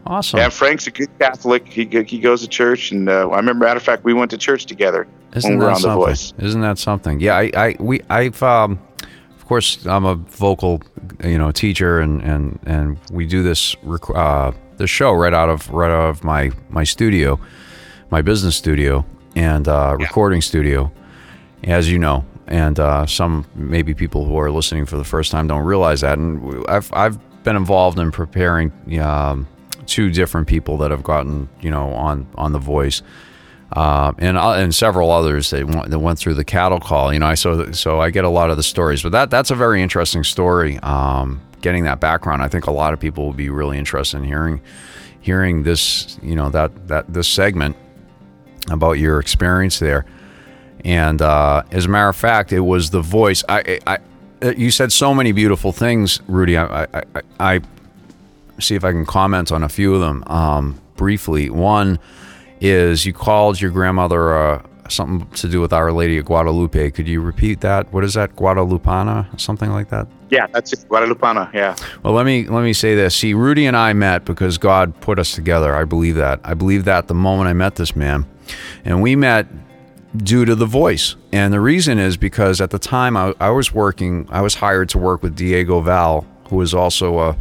[0.07, 0.39] awesome.
[0.39, 1.67] Yeah, Frank's a good Catholic.
[1.67, 4.39] He he goes to church, and uh, I remember, matter of fact, we went to
[4.39, 6.07] church together Isn't when we were that on The something?
[6.07, 6.35] Voice.
[6.39, 7.21] Isn't that something?
[7.21, 8.79] Yeah, I, I we I've um
[9.37, 10.83] of course I'm a vocal
[11.25, 15.49] you know teacher and and and we do this rec- uh the show right out
[15.49, 17.39] of right out of my my studio,
[18.11, 19.05] my business studio
[19.37, 20.91] and uh recording studio
[21.65, 22.25] as you know.
[22.51, 26.17] And uh, some maybe people who are listening for the first time don't realize that.
[26.19, 29.47] And I've I've been involved in preparing um,
[29.85, 33.03] two different people that have gotten you know on on the voice
[33.73, 37.13] uh, and uh, and several others that went, that went through the cattle call.
[37.13, 39.51] You know, I so so I get a lot of the stories, but that that's
[39.51, 40.79] a very interesting story.
[40.79, 44.25] Um, getting that background, I think a lot of people will be really interested in
[44.25, 44.61] hearing
[45.21, 46.19] hearing this.
[46.23, 47.77] You know that that this segment
[48.71, 50.05] about your experience there.
[50.85, 53.43] And uh, as a matter of fact, it was the voice.
[53.49, 53.99] I, I,
[54.43, 56.57] I you said so many beautiful things, Rudy.
[56.57, 57.61] I, I, I, I
[58.61, 61.51] see if I can comment on a few of them um, briefly.
[61.51, 61.99] One
[62.61, 66.91] is you called your grandmother uh, something to do with Our Lady of Guadalupe.
[66.93, 67.93] Could you repeat that?
[67.93, 68.37] What is that?
[68.37, 69.39] Guadalupana?
[69.41, 70.09] Something like that?
[70.31, 70.81] Yeah, that's it.
[70.89, 71.53] Guadalupana.
[71.53, 71.77] Yeah.
[72.03, 73.15] Well, let me let me say this.
[73.15, 75.75] See, Rudy and I met because God put us together.
[75.75, 76.41] I believe that.
[76.45, 78.27] I believe that the moment I met this man,
[78.85, 79.47] and we met
[80.17, 81.17] due to the voice.
[81.33, 84.89] And the reason is because at the time I, I was working, I was hired
[84.91, 87.37] to work with Diego Val, who is also a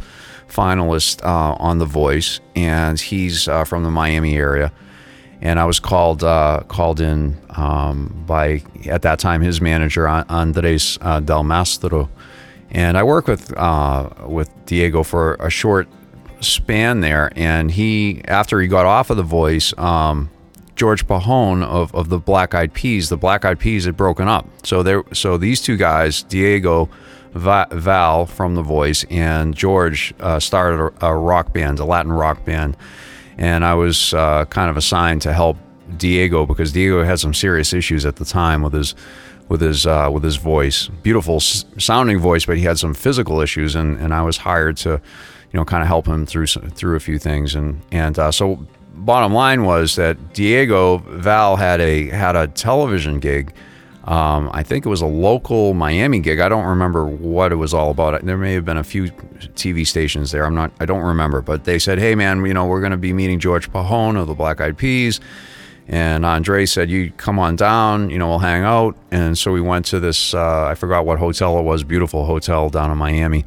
[0.48, 4.72] finalist uh, on The Voice, and he's uh, from the Miami area.
[5.40, 10.26] And I was called uh, called in um, by at that time his manager An-
[10.28, 12.10] Andres uh, Del Mastro,
[12.70, 15.88] and I worked with uh, with Diego for a short
[16.40, 17.30] span there.
[17.36, 20.30] And he after he got off of The Voice, um,
[20.78, 24.46] George Pajon of, of the Black Eyed Peas, the Black Eyed Peas had broken up.
[24.64, 26.88] So there, so these two guys, Diego
[27.34, 32.44] Val from The Voice and George, uh, started a, a rock band, a Latin rock
[32.44, 32.76] band,
[33.38, 35.56] and I was uh, kind of assigned to help
[35.96, 38.94] Diego because Diego had some serious issues at the time with his
[39.48, 43.74] with his uh, with his voice, beautiful sounding voice, but he had some physical issues,
[43.74, 46.96] and, and I was hired to, you know, kind of help him through some- through
[46.96, 52.08] a few things, and and uh, so bottom line was that Diego Val had a
[52.08, 53.54] had a television gig.
[54.08, 56.40] Um, I think it was a local Miami gig.
[56.40, 58.24] I don't remember what it was all about.
[58.24, 59.08] There may have been a few
[59.54, 60.46] TV stations there.
[60.46, 60.72] I'm not.
[60.80, 61.42] I don't remember.
[61.42, 64.26] But they said, "Hey, man, you know, we're going to be meeting George Pajon of
[64.26, 65.20] the Black Eyed Peas."
[65.88, 68.08] And Andre said, "You come on down.
[68.08, 70.32] You know, we'll hang out." And so we went to this.
[70.32, 71.84] Uh, I forgot what hotel it was.
[71.84, 73.44] Beautiful hotel down in Miami,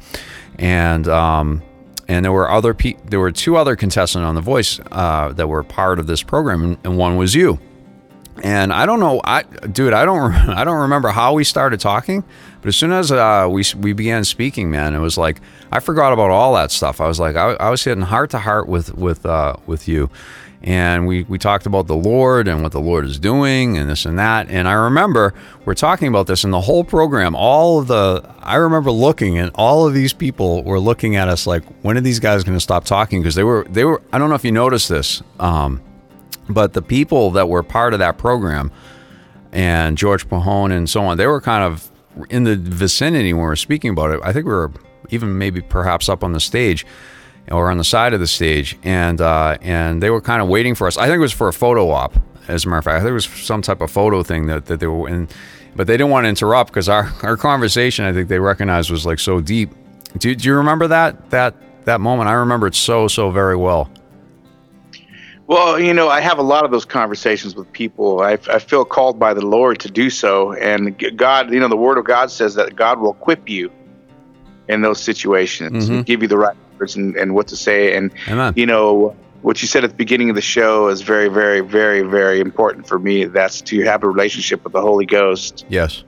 [0.60, 1.60] and um,
[2.06, 5.48] and there were other pe- there were two other contestants on The Voice uh, that
[5.48, 7.58] were part of this program, and one was you.
[8.42, 12.24] And I don't know, I dude, I don't, I don't remember how we started talking,
[12.60, 16.12] but as soon as uh, we we began speaking, man, it was like I forgot
[16.12, 17.00] about all that stuff.
[17.00, 20.10] I was like, I, I was hitting heart to heart with with uh, with you,
[20.62, 24.06] and we we talked about the Lord and what the Lord is doing and this
[24.06, 24.48] and that.
[24.48, 27.36] And I remember we're talking about this in the whole program.
[27.36, 31.46] All of the I remember looking and all of these people were looking at us
[31.46, 33.22] like, when are these guys going to stop talking?
[33.22, 34.02] Because they were they were.
[34.12, 35.22] I don't know if you noticed this.
[35.38, 35.80] Um,
[36.52, 38.70] but the people that were part of that program
[39.52, 41.90] and George Pajon and so on, they were kind of
[42.30, 44.20] in the vicinity when we were speaking about it.
[44.22, 44.72] I think we were
[45.10, 46.86] even maybe perhaps up on the stage
[47.50, 50.74] or on the side of the stage, and uh, and they were kind of waiting
[50.74, 50.96] for us.
[50.96, 52.14] I think it was for a photo op,
[52.48, 52.96] as a matter of fact.
[52.96, 55.28] I think it was some type of photo thing that, that they were in,
[55.74, 59.04] but they didn't want to interrupt because our, our conversation, I think they recognized was
[59.04, 59.70] like so deep.
[60.18, 62.28] Do, do you remember that that that moment?
[62.28, 63.90] I remember it so so very well.
[65.46, 68.20] Well, you know, I have a lot of those conversations with people.
[68.20, 70.52] I, I feel called by the Lord to do so.
[70.54, 73.70] And God, you know, the Word of God says that God will equip you
[74.68, 76.04] in those situations, Mhm.
[76.06, 77.96] give you the right words and, and what to say.
[77.96, 78.54] And, Amen.
[78.56, 82.02] you know, what you said at the beginning of the show is very, very, very,
[82.02, 83.24] very important for me.
[83.24, 86.04] That's to have a relationship with the Holy Ghost Yes.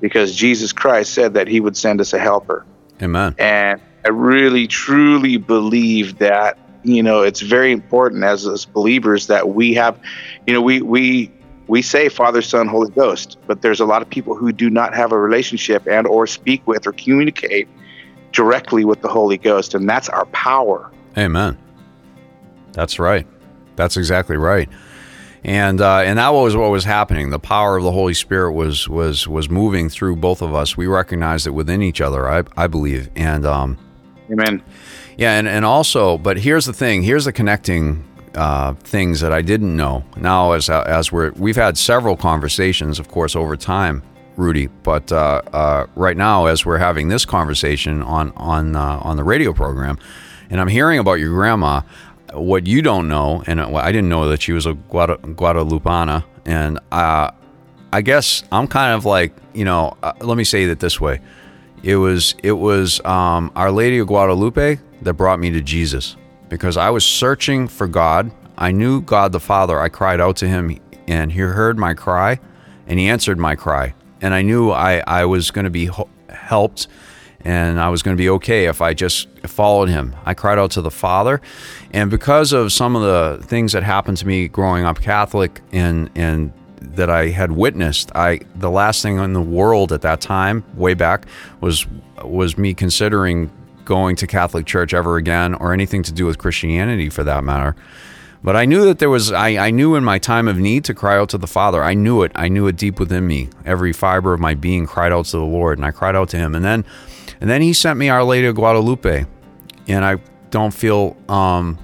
[0.00, 2.66] because Jesus Christ said that He would send us a helper.
[3.00, 3.36] Amen.
[3.38, 9.48] And I really, truly believe that, you know, it's very important as, as believers that
[9.50, 9.98] we have,
[10.46, 11.32] you know, we, we,
[11.66, 14.94] we say Father, Son, Holy Ghost, but there's a lot of people who do not
[14.94, 17.68] have a relationship and or speak with or communicate
[18.32, 19.74] directly with the Holy Ghost.
[19.74, 20.90] And that's our power.
[21.16, 21.56] Amen.
[22.72, 23.26] That's right.
[23.76, 24.68] That's exactly right.
[25.42, 27.28] And uh, and that was what was happening.
[27.28, 30.74] The power of the Holy Spirit was was was moving through both of us.
[30.76, 32.26] We recognized it within each other.
[32.28, 33.10] I I believe.
[33.14, 33.78] And um,
[34.30, 34.62] Amen.
[35.16, 37.02] Yeah, and, and also, but here's the thing.
[37.02, 40.04] Here's the connecting uh, things that I didn't know.
[40.16, 44.02] Now, as as we're we've had several conversations, of course, over time,
[44.36, 44.66] Rudy.
[44.66, 49.24] But uh, uh, right now, as we're having this conversation on on uh, on the
[49.24, 49.98] radio program,
[50.50, 51.82] and I'm hearing about your grandma.
[52.32, 56.80] What you don't know, and I didn't know that she was a Guada, Guadalupana, and
[56.90, 57.30] uh,
[57.92, 59.96] I guess I'm kind of like you know.
[60.02, 61.20] Uh, let me say it this way:
[61.84, 66.16] it was it was um, Our Lady of Guadalupe that brought me to Jesus
[66.48, 68.30] because I was searching for God.
[68.56, 69.80] I knew God the Father.
[69.80, 72.40] I cried out to Him, and He heard my cry,
[72.86, 73.94] and He answered my cry.
[74.20, 75.90] And I knew I I was going to be
[76.28, 76.86] helped,
[77.40, 80.14] and I was going to be okay if I just followed Him.
[80.24, 81.40] I cried out to the Father,
[81.92, 86.10] and because of some of the things that happened to me growing up Catholic and
[86.14, 90.64] and that I had witnessed, I the last thing in the world at that time,
[90.74, 91.26] way back,
[91.60, 91.86] was
[92.22, 93.50] was me considering
[93.84, 97.76] going to Catholic church ever again or anything to do with Christianity for that matter.
[98.42, 100.94] But I knew that there was I, I knew in my time of need to
[100.94, 101.82] cry out to the Father.
[101.82, 102.32] I knew it.
[102.34, 103.48] I knew it deep within me.
[103.64, 106.36] Every fiber of my being cried out to the Lord and I cried out to
[106.36, 106.54] him.
[106.54, 106.84] And then
[107.40, 109.24] and then he sent me Our Lady of Guadalupe.
[109.88, 110.18] And I
[110.50, 111.78] don't feel um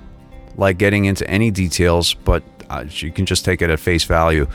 [0.57, 4.47] like getting into any details, but uh, you can just take it at face value.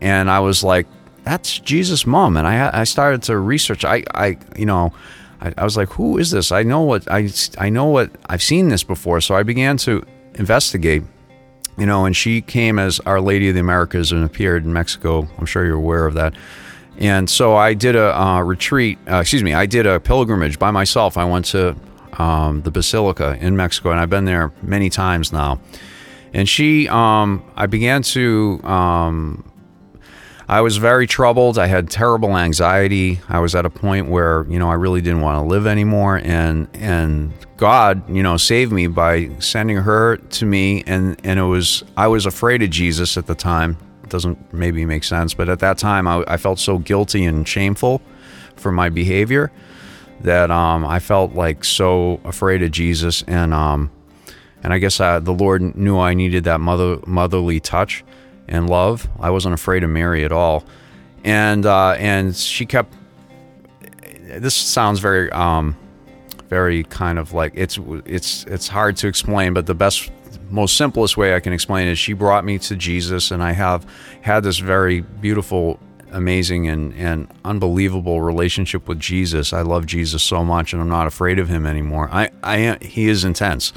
[0.00, 0.86] And I was like,
[1.24, 2.36] that's Jesus' mom.
[2.36, 3.84] And I, I started to research.
[3.84, 4.92] I, I you know,
[5.40, 6.52] I, I was like, who is this?
[6.52, 9.20] I know what I, I know what I've seen this before.
[9.20, 11.02] So I began to investigate,
[11.76, 15.28] you know, and she came as Our Lady of the Americas and appeared in Mexico.
[15.38, 16.34] I'm sure you're aware of that.
[16.98, 20.72] And so I did a uh, retreat, uh, excuse me, I did a pilgrimage by
[20.72, 21.16] myself.
[21.16, 21.76] I went to
[22.14, 25.60] um, the Basilica in Mexico, and I've been there many times now.
[26.34, 29.44] And she, um, I began to, um,
[30.48, 31.58] I was very troubled.
[31.58, 33.20] I had terrible anxiety.
[33.28, 36.16] I was at a point where, you know, I really didn't want to live anymore.
[36.24, 40.84] And, and God, you know, saved me by sending her to me.
[40.86, 43.76] And, and it was, I was afraid of Jesus at the time.
[44.04, 47.46] It doesn't maybe make sense, but at that time I, I felt so guilty and
[47.46, 48.00] shameful
[48.56, 49.52] for my behavior
[50.22, 53.90] that um, I felt like so afraid of Jesus, and um,
[54.62, 58.04] and I guess I, the Lord knew I needed that mother motherly touch
[58.48, 59.08] and love.
[59.20, 60.64] I wasn't afraid of Mary at all,
[61.24, 62.94] and uh, and she kept.
[64.22, 65.76] This sounds very um,
[66.48, 70.10] very kind of like it's it's it's hard to explain, but the best
[70.50, 73.86] most simplest way I can explain is she brought me to Jesus, and I have
[74.22, 75.78] had this very beautiful
[76.12, 79.52] amazing and, and unbelievable relationship with Jesus.
[79.52, 82.08] I love Jesus so much and I'm not afraid of him anymore.
[82.12, 83.72] I, I he is intense.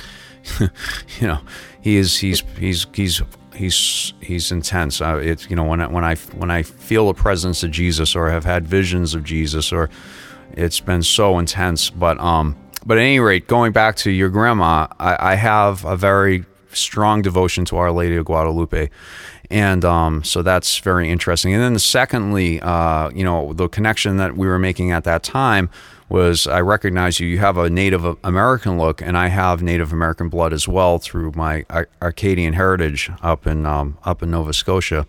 [0.60, 1.42] you know,
[1.82, 3.22] he is he's he's he's
[3.62, 5.02] he's he's intense.
[5.02, 8.16] Uh, it's you know when I, when I when I feel the presence of Jesus
[8.16, 9.90] or have had visions of Jesus or
[10.54, 11.90] it's been so intense.
[11.90, 15.96] But um, but at any rate, going back to your grandma, I, I have a
[15.96, 18.90] very strong devotion to Our Lady of Guadalupe.
[19.50, 21.54] And um, so that's very interesting.
[21.54, 25.70] And then, secondly, uh, you know, the connection that we were making at that time
[26.12, 27.28] was I recognize you.
[27.28, 31.32] You have a Native American look, and I have Native American blood as well through
[31.36, 31.66] my
[32.02, 35.08] Acadian heritage up in um, up in Nova Scotia,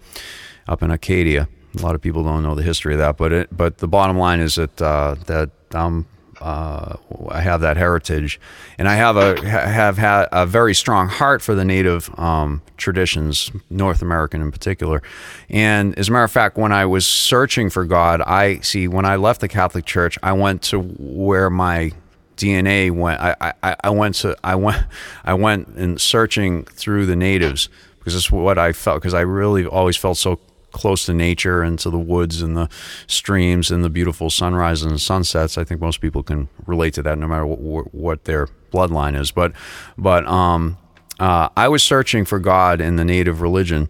[0.68, 1.48] up in Acadia.
[1.76, 4.16] A lot of people don't know the history of that, but it, but the bottom
[4.16, 6.06] line is that uh, that I'm
[6.42, 6.96] uh,
[7.28, 8.40] I have that heritage,
[8.78, 13.50] and I have a have had a very strong heart for the native um, traditions,
[13.70, 15.02] North American in particular.
[15.48, 19.04] And as a matter of fact, when I was searching for God, I see when
[19.04, 21.92] I left the Catholic Church, I went to where my
[22.36, 23.20] DNA went.
[23.20, 24.84] I, I, I went to I went
[25.24, 27.68] I went in searching through the natives
[27.98, 30.40] because it's what I felt because I really always felt so
[30.72, 32.68] close to nature and to the woods and the
[33.06, 35.56] streams and the beautiful sunrises and sunsets.
[35.56, 39.30] I think most people can relate to that, no matter what, what their bloodline is.
[39.30, 39.52] But,
[39.96, 40.78] but um,
[41.20, 43.88] uh, I was searching for God in the native religion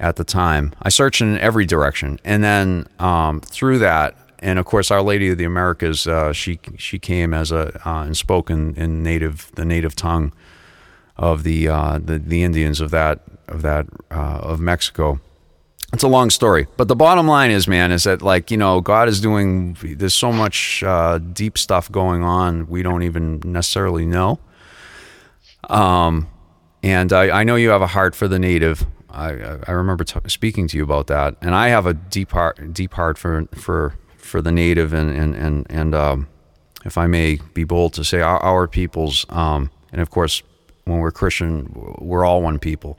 [0.00, 0.74] at the time.
[0.82, 5.30] I searched in every direction, and then um, through that, and of course, Our Lady
[5.30, 9.52] of the Americas, uh, she she came as a uh, and spoke in, in native
[9.54, 10.32] the native tongue
[11.16, 15.20] of the uh, the, the Indians of that of that uh, of Mexico
[15.92, 18.80] it's a long story, but the bottom line is, man, is that like you know,
[18.80, 19.76] God is doing.
[19.82, 24.40] There's so much uh, deep stuff going on we don't even necessarily know.
[25.68, 26.28] Um,
[26.82, 28.86] and I, I know you have a heart for the native.
[29.10, 32.72] I I remember t- speaking to you about that, and I have a deep heart,
[32.72, 36.26] deep heart for for for the native, and and and and um,
[36.86, 40.42] if I may be bold to say, our, our peoples, um, and of course,
[40.84, 41.70] when we're Christian,
[42.00, 42.98] we're all one people.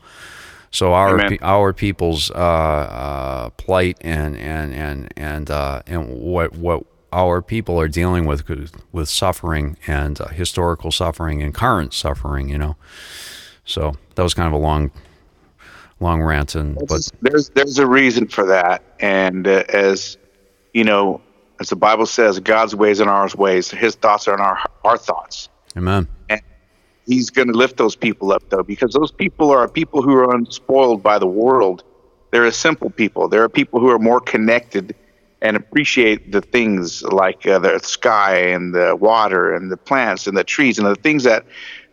[0.73, 6.83] So our our people's uh, uh, plight and and and and uh, and what what
[7.11, 8.49] our people are dealing with
[8.91, 12.75] with suffering and uh, historical suffering and current suffering, you know.
[13.65, 14.89] So that was kind of a long
[15.99, 20.17] long rant, and but there's there's a reason for that, and uh, as
[20.73, 21.21] you know,
[21.59, 24.97] as the Bible says, God's ways are our ways, His thoughts are in our our
[24.97, 25.49] thoughts.
[25.77, 26.07] Amen.
[26.29, 26.41] And
[27.05, 30.35] he's going to lift those people up though because those people are people who are
[30.35, 31.83] unspoiled by the world.
[32.31, 33.27] They're a simple people.
[33.27, 34.95] There are people who are more connected
[35.41, 40.37] and appreciate the things like uh, the sky and the water and the plants and
[40.37, 41.45] the trees and the things that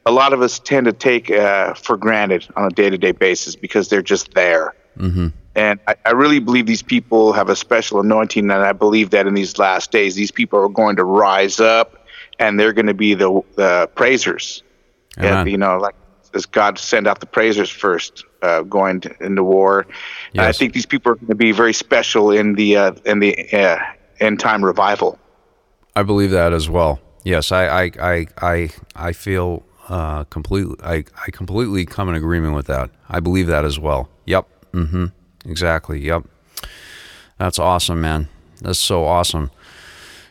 [0.07, 3.89] a lot of us tend to take uh, for granted on a day-to-day basis because
[3.89, 4.75] they're just there.
[4.99, 5.29] Mm-hmm.
[5.55, 9.29] and I, I really believe these people have a special anointing and i believe that
[9.29, 12.07] in these last days these people are going to rise up
[12.41, 14.65] and they're going to be the, the praisers
[15.17, 15.95] and, you know, like
[16.35, 19.87] as God send out the praisers first, uh, going to, into war.
[20.33, 20.45] Yes.
[20.45, 23.53] I think these people are going to be very special in the uh, in the
[23.53, 23.79] uh,
[24.21, 25.19] end time revival.
[25.97, 27.01] I believe that as well.
[27.25, 30.77] Yes, I I I I, I feel uh, completely.
[30.83, 32.91] I I completely come in agreement with that.
[33.09, 34.09] I believe that as well.
[34.27, 34.49] Yep.
[34.73, 35.07] Mm-hmm.
[35.47, 36.01] Exactly.
[36.01, 36.25] Yep.
[37.39, 38.29] That's awesome, man.
[38.61, 39.51] That's so awesome.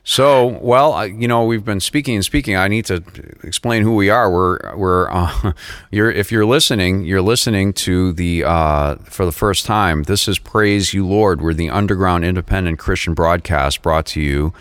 [0.09, 2.55] So, well, you know, we've been speaking and speaking.
[2.55, 3.03] I need to
[3.43, 4.31] explain who we are.
[4.31, 5.53] We're, we're, uh,
[5.91, 10.01] you're, if you're listening, you're listening to the, uh, for the first time.
[10.01, 11.43] This is Praise You Lord.
[11.43, 14.51] We're the underground independent Christian broadcast brought to you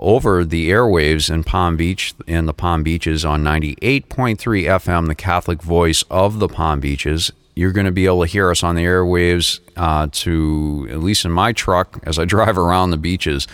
[0.00, 5.62] over the airwaves in Palm Beach and the Palm Beaches on 98.3 FM, the Catholic
[5.62, 7.30] voice of the Palm Beaches.
[7.54, 11.24] You're going to be able to hear us on the airwaves uh, to, at least
[11.24, 13.46] in my truck, as I drive around the beaches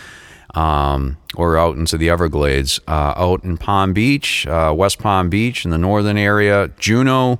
[0.55, 2.79] um, or out into the Everglades.
[2.87, 7.39] Uh, out in Palm Beach, uh, West Palm Beach, in the northern area, Juno,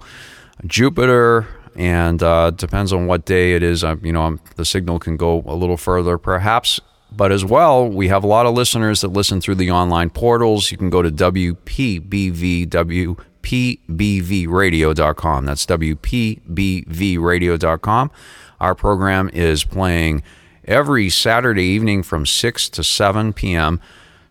[0.66, 3.84] Jupiter, and uh, depends on what day it is.
[3.84, 6.80] You know, the signal can go a little further, perhaps.
[7.12, 10.70] But as well, we have a lot of listeners that listen through the online portals.
[10.72, 15.46] You can go to WPBV, WPBVradio.com.
[15.46, 18.12] That's WPBVradio.com.
[18.60, 20.22] Our program is playing
[20.70, 23.82] every Saturday evening from 6 to 7 p.m.,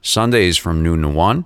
[0.01, 1.45] Sundays from noon to 1,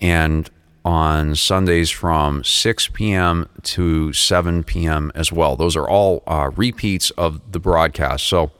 [0.00, 0.50] and
[0.84, 3.48] on Sundays from 6 p.m.
[3.62, 5.12] to 7 p.m.
[5.14, 5.54] as well.
[5.54, 8.26] Those are all uh, repeats of the broadcast.
[8.26, 8.50] So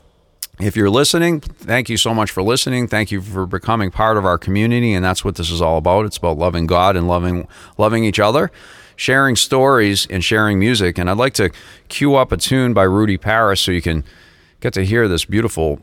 [0.60, 2.86] if you're listening, thank you so much for listening.
[2.86, 6.04] Thank you for becoming part of our community, and that's what this is all about.
[6.04, 8.52] It's about loving God and loving loving each other,
[8.96, 10.98] sharing stories and sharing music.
[10.98, 11.50] And I'd like to
[11.88, 14.04] cue up a tune by Rudy Paris so you can
[14.60, 15.80] get to hear this beautiful,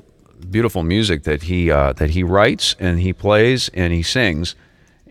[0.49, 4.55] beautiful music that he uh, that he writes and he plays and he sings.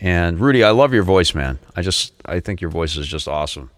[0.00, 1.58] And Rudy, I love your voice, man.
[1.74, 3.70] I just I think your voice is just awesome.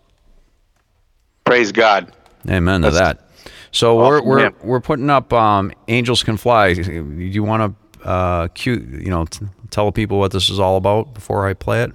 [1.45, 2.13] Praise God.
[2.49, 3.25] Amen to That's- that.
[3.71, 4.51] So we're we're yeah.
[4.63, 9.27] we're putting up um, "Angels Can Fly." Do you want to uh, cue, you know,
[9.27, 11.93] t- tell people what this is all about before I play it?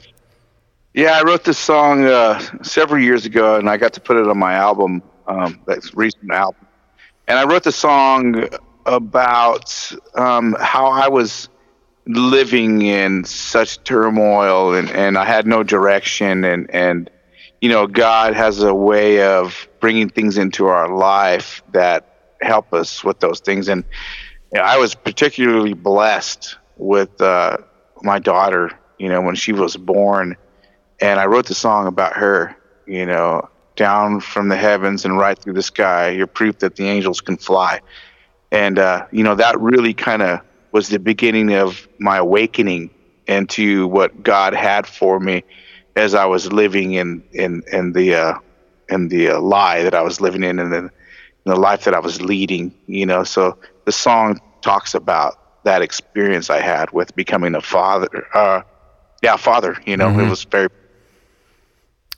[0.93, 4.27] Yeah, I wrote this song uh, several years ago, and I got to put it
[4.27, 5.01] on my album.
[5.27, 6.62] Um, that's recent album,
[7.27, 8.47] and I wrote the song
[8.85, 11.49] about um, how I was
[12.05, 17.09] living in such turmoil, and, and I had no direction, and and
[17.61, 23.03] you know, God has a way of bringing things into our life that help us
[23.03, 23.83] with those things, and
[24.59, 27.57] I was particularly blessed with uh,
[28.01, 28.71] my daughter.
[28.99, 30.37] You know, when she was born
[31.03, 32.55] and I wrote the song about her.
[32.87, 36.87] You know, down from the heavens and right through the sky, you're proof that the
[36.87, 37.79] angels can fly.
[38.51, 42.89] And uh, you know that really kind of was the beginning of my awakening
[43.27, 45.43] into what God had for me
[45.95, 48.39] as I was living in in in the uh,
[48.89, 50.89] in the uh, lie that I was living in and the, in
[51.45, 52.73] the life that I was leading.
[52.87, 58.27] You know, so the song talks about that experience I had with becoming a father.
[58.33, 58.61] Uh,
[59.23, 59.77] yeah, father.
[59.85, 60.69] You know, it was very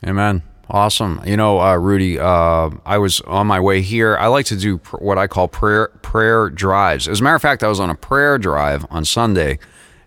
[0.06, 0.44] Amen.
[0.70, 1.22] Awesome.
[1.26, 4.18] You know, uh, Rudy, uh, I was on my way here.
[4.18, 7.08] I like to do pr- what I call prayer prayer drives.
[7.08, 9.60] As a matter of fact, I was on a prayer drive on Sunday,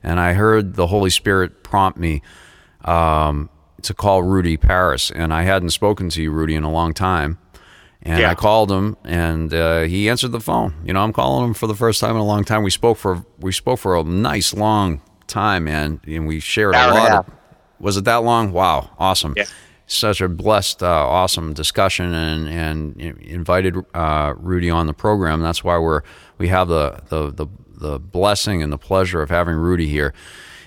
[0.03, 2.23] and I heard the Holy Spirit prompt me
[2.85, 3.51] um,
[3.83, 7.39] to call Rudy Paris, and I hadn't spoken to you, Rudy, in a long time.
[8.03, 8.31] And Yeah.
[8.31, 10.75] I called him, and uh, he answered the phone.
[10.85, 12.63] You know, I'm calling him for the first time in a long time.
[12.65, 16.91] We spoke for we spoke for a nice long time, man, and we shared Hour
[16.91, 17.13] a lot.
[17.13, 17.35] Of,
[17.79, 18.51] was it that long?
[18.53, 19.35] Wow, awesome!
[19.37, 19.45] Yeah.
[19.91, 25.41] Such a blessed, uh, awesome discussion, and and invited uh, Rudy on the program.
[25.41, 26.03] That's why we're
[26.37, 30.13] we have the the the the blessing and the pleasure of having Rudy here.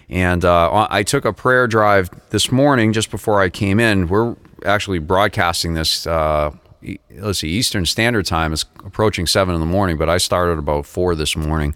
[0.09, 4.07] And uh, I took a prayer drive this morning just before I came in.
[4.07, 6.05] We're actually broadcasting this.
[6.05, 6.51] Uh,
[7.11, 10.85] let's see, Eastern Standard Time is approaching seven in the morning, but I started about
[10.85, 11.75] four this morning.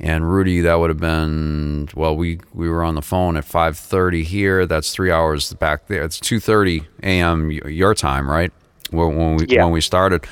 [0.00, 2.16] And Rudy, that would have been well.
[2.16, 4.66] We we were on the phone at five thirty here.
[4.66, 6.02] That's three hours back there.
[6.02, 7.50] It's two thirty a.m.
[7.50, 8.52] your time, right?
[8.90, 9.64] When, when we Yeah.
[9.64, 10.24] when we started.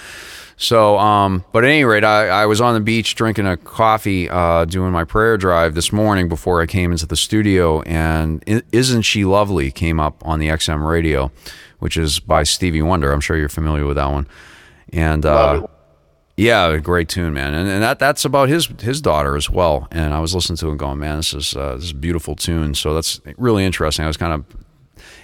[0.56, 4.28] So, um, but at any rate, I, I was on the beach drinking a coffee,
[4.28, 9.02] uh, doing my prayer drive this morning before I came into the studio, and "Isn't
[9.02, 11.30] She Lovely" came up on the XM radio,
[11.78, 13.10] which is by Stevie Wonder.
[13.12, 14.26] I'm sure you're familiar with that one.
[14.92, 15.66] And uh.
[16.40, 19.88] Yeah, great tune, man, and, and that that's about his his daughter as well.
[19.90, 21.94] And I was listening to it, and going, man, this is uh, this is a
[21.94, 22.74] beautiful tune.
[22.74, 24.04] So that's really interesting.
[24.04, 24.44] I was kind of,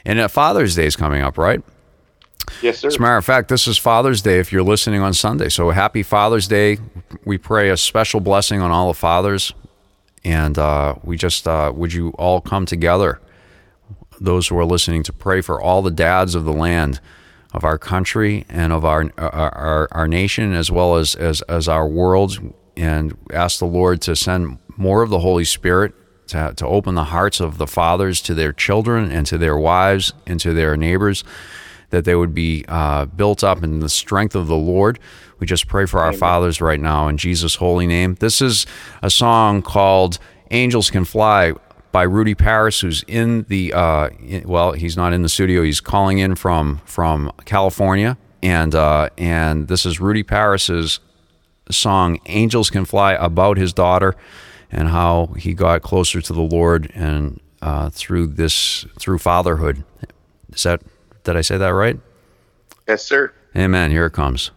[0.04, 1.62] and uh, Father's Day is coming up, right?
[2.62, 2.88] yes, sir.
[2.88, 5.48] As a matter of fact, this is Father's Day if you're listening on Sunday.
[5.48, 6.78] So happy Father's Day.
[7.24, 9.52] We pray a special blessing on all the fathers.
[10.24, 13.20] And uh, we just, uh, would you all come together,
[14.20, 17.00] those who are listening, to pray for all the dads of the land,
[17.56, 21.68] of our country, and of our, our, our, our nation, as well as, as, as
[21.68, 22.38] our world,
[22.76, 25.94] and ask the Lord to send more of the Holy Spirit
[26.28, 30.12] to, to open the hearts of the fathers to their children and to their wives
[30.26, 31.24] and to their neighbors
[31.90, 34.98] that they would be uh, built up in the strength of the Lord.
[35.38, 38.16] We just pray for our fathers right now in Jesus' holy name.
[38.16, 38.66] This is
[39.02, 40.18] a song called
[40.50, 41.54] Angels Can Fly
[41.96, 45.62] by Rudy Paris, who's in the, uh, in- well, he's not in the studio.
[45.62, 48.18] He's calling in from, from California.
[48.42, 51.00] And, uh, and this is Rudy Paris's
[51.70, 54.14] song "Angels Can Fly" about his daughter
[54.70, 59.82] and how he got closer to the Lord and uh, through this through fatherhood.
[60.52, 60.82] Is that
[61.24, 61.98] did I say that right?
[62.86, 63.32] Yes, sir.
[63.56, 63.90] Amen.
[63.90, 64.50] Here it comes.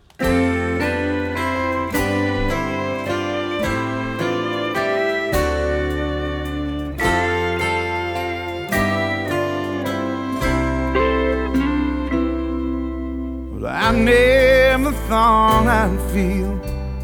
[15.22, 16.60] I'd feel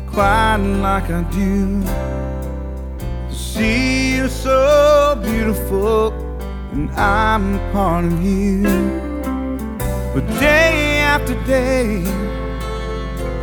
[0.07, 1.81] quite like I do.
[3.29, 6.13] To see you so beautiful,
[6.71, 8.63] and I'm part of you.
[10.13, 12.03] But day after day,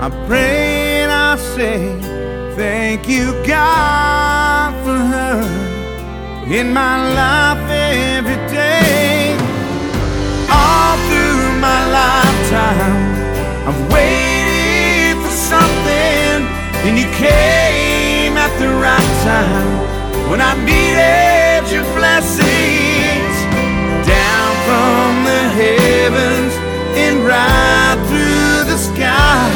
[0.01, 1.79] I pray and I say,
[2.57, 5.43] Thank you, God, for her
[6.51, 9.37] in my life every day
[10.51, 13.23] all through my lifetime.
[13.69, 14.42] I've waited
[15.53, 16.39] something,
[16.87, 19.73] and you came at the right time
[20.31, 23.37] when I needed your blessings
[24.17, 26.55] down from the heavens
[27.05, 29.51] and right through the sky.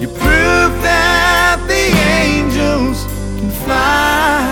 [0.00, 1.84] You prove that the
[2.20, 2.98] angels
[3.38, 4.44] can fly.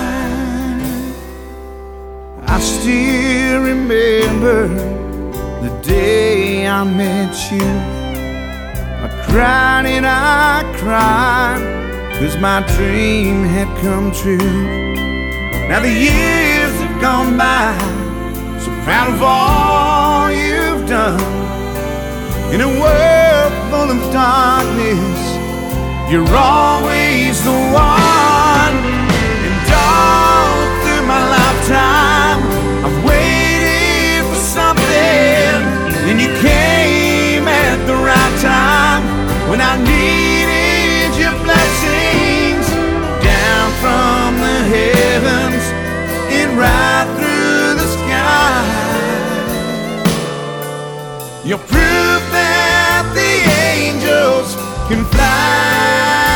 [2.55, 4.69] I still remember
[5.65, 7.94] the day I met you.
[9.37, 11.59] And I cried,
[12.19, 14.39] cause my dream had come true.
[15.69, 17.75] Now the years have gone by,
[18.61, 21.21] so proud of all you've done.
[22.55, 25.21] In a world full of darkness,
[26.13, 28.77] you're always the one.
[29.47, 30.55] And all
[30.85, 32.04] through my lifetime,
[39.55, 42.67] when I needed your blessings
[43.23, 45.65] down from the heavens
[46.39, 48.65] and right through the sky.
[51.45, 53.33] You're proof that the
[53.79, 54.57] angels
[54.89, 56.34] can fly.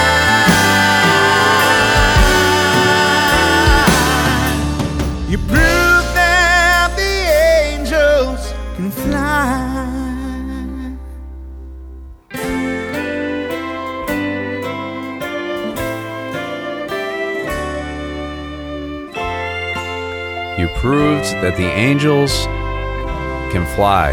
[20.68, 22.44] You proved that the angels
[23.52, 24.10] can fly.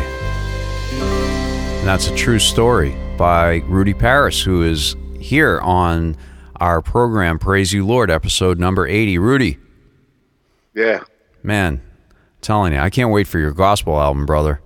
[1.80, 6.16] And that's a true story by Rudy Paris, who is here on
[6.62, 9.18] our program, Praise You Lord, episode number 80.
[9.18, 9.58] Rudy,
[10.74, 11.04] Yeah.
[11.44, 11.82] man,
[12.42, 14.62] telling you, I can't wait for your gospel album, brother.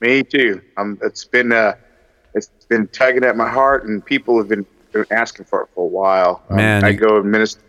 [0.00, 0.62] Me too.
[0.76, 1.72] Um, it's been uh,
[2.34, 5.82] it's been tugging at my heart, and people have been, been asking for it for
[5.82, 6.44] a while.
[6.50, 7.62] Um, Man, I go and minister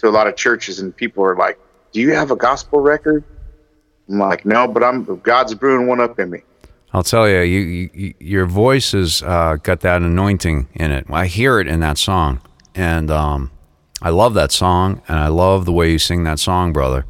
[0.00, 1.56] to a lot of churches, and people are like,
[1.94, 3.24] "Do you have a gospel record?"
[4.10, 6.40] I'm like, "No, but I'm God's brewing one up in me."
[6.92, 11.06] I'll tell you, you, you your voice has uh, got that anointing in it.
[11.10, 12.40] I hear it in that song,
[12.74, 13.50] and um,
[14.00, 17.04] I love that song, and I love the way you sing that song, brother.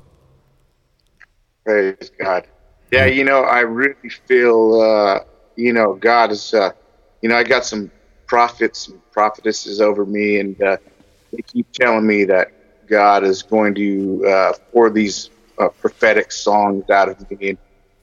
[1.66, 2.46] Praise God.
[2.90, 5.20] Yeah, you know, I really feel, uh,
[5.56, 6.70] you know, God is, uh,
[7.20, 7.90] you know, I got some
[8.26, 10.76] prophets and prophetesses over me, and uh,
[11.30, 12.52] they keep telling me that
[12.88, 17.56] God is going to uh, pour these uh, prophetic songs out of me.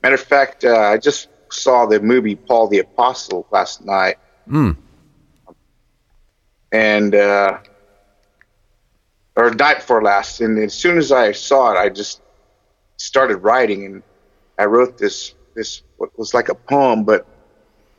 [0.03, 4.17] Matter of fact, uh, I just saw the movie Paul the Apostle last night,
[4.49, 4.75] Mm.
[6.71, 7.57] and uh,
[9.36, 12.21] or night before last, and as soon as I saw it, I just
[12.97, 14.03] started writing, and
[14.57, 17.25] I wrote this this what was like a poem, but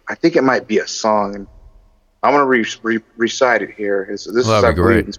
[0.08, 1.46] I think it might be a song, and
[2.22, 4.06] I'm gonna re- re- recite it here.
[4.08, 5.04] This Well, is I great.
[5.06, 5.18] believe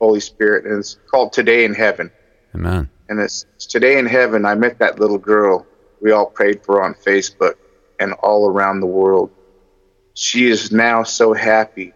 [0.00, 2.10] Holy Spirit, and it's called "Today in Heaven."
[2.54, 2.88] Amen.
[3.08, 4.44] And it's, it's today in heaven.
[4.44, 5.66] I met that little girl
[6.00, 7.54] we all prayed for on Facebook
[7.98, 9.30] and all around the world.
[10.14, 11.92] She is now so happy,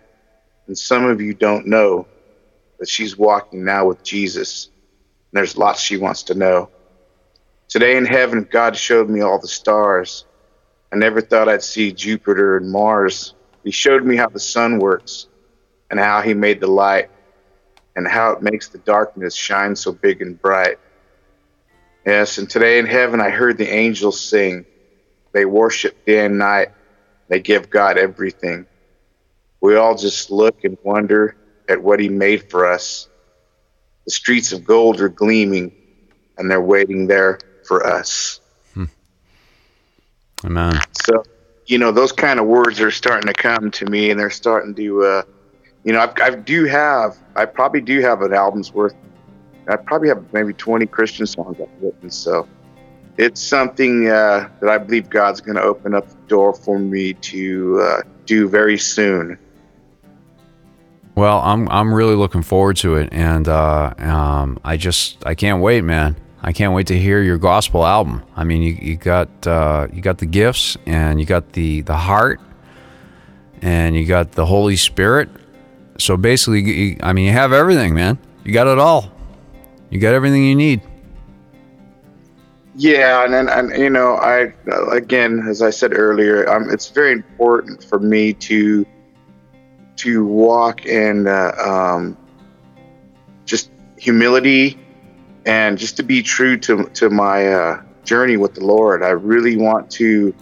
[0.66, 2.07] and some of you don't know
[2.78, 4.70] that she's walking now with Jesus.
[5.32, 6.70] And there's lots she wants to know.
[7.68, 10.26] Today in heaven, God showed me all the stars.
[10.92, 13.34] I never thought I'd see Jupiter and Mars.
[13.64, 15.26] He showed me how the sun works
[15.90, 17.09] and how He made the light
[17.97, 20.78] and how it makes the darkness shine so big and bright.
[22.07, 24.64] Yes, and today in heaven I heard the angels sing.
[25.32, 26.68] They worship day and night.
[27.28, 28.66] They give God everything.
[29.61, 31.36] We all just look and wonder
[31.68, 33.09] at what He made for us.
[34.05, 35.72] The streets of gold are gleaming,
[36.36, 38.40] and they're waiting there for us.
[40.45, 40.80] Amen.
[41.05, 41.22] So,
[41.66, 44.74] you know, those kind of words are starting to come to me, and they're starting
[44.74, 45.22] to, uh,
[45.85, 48.95] you know, I've, I do have, I probably do have an album's worth.
[49.68, 52.11] I probably have maybe 20 Christian songs I've written.
[52.11, 52.49] So
[53.16, 57.14] it's something uh, that I believe God's going to open up the door for me
[57.14, 59.39] to uh, do very soon.
[61.14, 65.61] Well, I'm I'm really looking forward to it, and uh, um, I just I can't
[65.61, 66.16] wait, man.
[66.41, 68.22] I can't wait to hear your gospel album.
[68.35, 71.97] I mean, you, you got uh, you got the gifts, and you got the the
[71.97, 72.41] heart,
[73.61, 75.28] and you got the Holy Spirit.
[76.03, 78.18] So basically, I mean, you have everything, man.
[78.44, 79.12] You got it all.
[79.88, 80.80] You got everything you need.
[82.74, 84.53] Yeah, and, and, and you know, I
[84.90, 88.84] again, as I said earlier, um, it's very important for me to
[89.96, 92.16] to walk in uh, um,
[93.44, 94.80] just humility
[95.46, 99.05] and just to be true to to my uh, journey with the Lord.
[99.05, 100.34] I really want to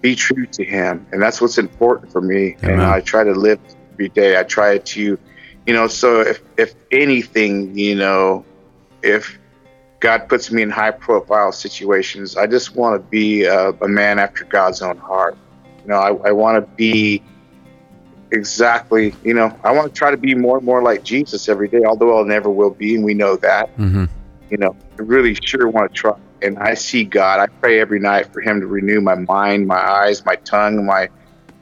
[0.00, 2.56] be true to Him, and that's what's important for me.
[2.62, 3.60] And I try to live
[4.00, 4.38] every day.
[4.38, 5.18] I try to,
[5.66, 8.44] you know, so if if anything, you know,
[9.02, 9.38] if
[10.00, 12.36] God puts me in high profile situations.
[12.36, 15.36] I just want to be a, a man after God's own heart.
[15.84, 17.22] You know, I, I want to be
[18.30, 21.68] exactly, you know, I want to try to be more and more like Jesus every
[21.68, 23.68] day, although I'll never will be, and we know that.
[23.70, 24.04] hmm
[24.50, 26.12] you know, I really sure want to try.
[26.42, 27.38] And I see God.
[27.38, 31.08] I pray every night for Him to renew my mind, my eyes, my tongue, my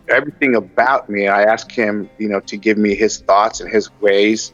[0.08, 1.28] everything about me.
[1.28, 4.52] I asked Him, you know, to give me His thoughts and His ways,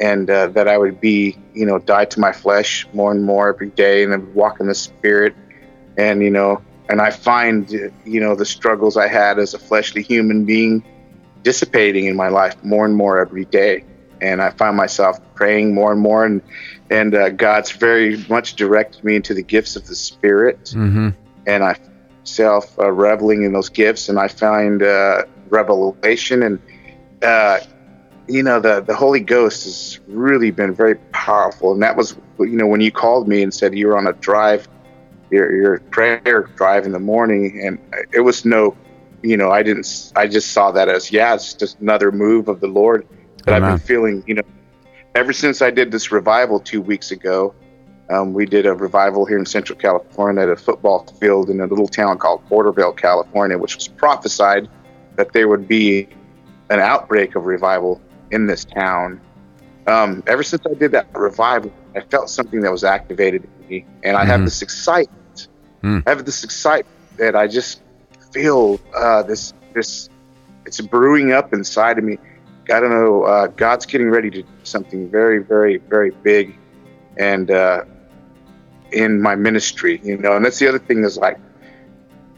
[0.00, 3.48] and uh, that I would be, you know, die to my flesh more and more
[3.48, 5.34] every day, and then walk in the Spirit.
[5.96, 7.70] And you know, and I find,
[8.04, 10.82] you know, the struggles I had as a fleshly human being
[11.42, 13.84] dissipating in my life more and more every day.
[14.20, 16.42] And I find myself praying more and more, and
[16.90, 21.10] and uh, God's very much directed me into the gifts of the Spirit, Mm-hmm.
[21.46, 21.74] and I
[22.30, 26.60] myself uh, reveling in those gifts, and I find uh, revelation, and
[27.22, 27.58] uh,
[28.28, 32.56] you know the the Holy Ghost has really been very powerful, and that was you
[32.56, 34.68] know when you called me and said you were on a drive,
[35.30, 37.78] your your prayer drive in the morning, and
[38.12, 38.76] it was no,
[39.22, 42.60] you know I didn't I just saw that as yeah it's just another move of
[42.60, 43.06] the Lord
[43.44, 44.42] that I've been feeling you know.
[45.16, 47.52] Ever since I did this revival two weeks ago.
[48.10, 51.66] Um, we did a revival here in Central California at a football field in a
[51.66, 54.68] little town called Porterville, California, which was prophesied
[55.14, 56.08] that there would be
[56.70, 58.00] an outbreak of revival
[58.32, 59.20] in this town.
[59.86, 63.86] Um, ever since I did that revival, I felt something that was activated in me,
[64.02, 64.44] and I have Mhm.
[64.44, 65.48] this excitement.
[65.82, 66.00] Hmm.
[66.06, 67.80] I have this excitement that I just
[68.32, 70.08] feel uh, this this
[70.66, 72.18] it's brewing up inside of me.
[72.72, 73.22] I don't know.
[73.22, 76.56] Uh, God's getting ready to do something very, very, very big,
[77.16, 77.84] and uh,
[78.92, 80.36] in my ministry, you know.
[80.36, 81.38] And that's the other thing is like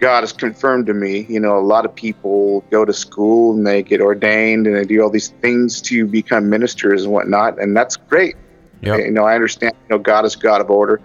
[0.00, 1.26] God has confirmed to me.
[1.28, 4.84] You know, a lot of people go to school and they get ordained and they
[4.84, 8.36] do all these things to become ministers and whatnot, and that's great.
[8.80, 8.98] Yep.
[8.98, 9.74] You know, I understand.
[9.88, 11.00] You know, God is God of order,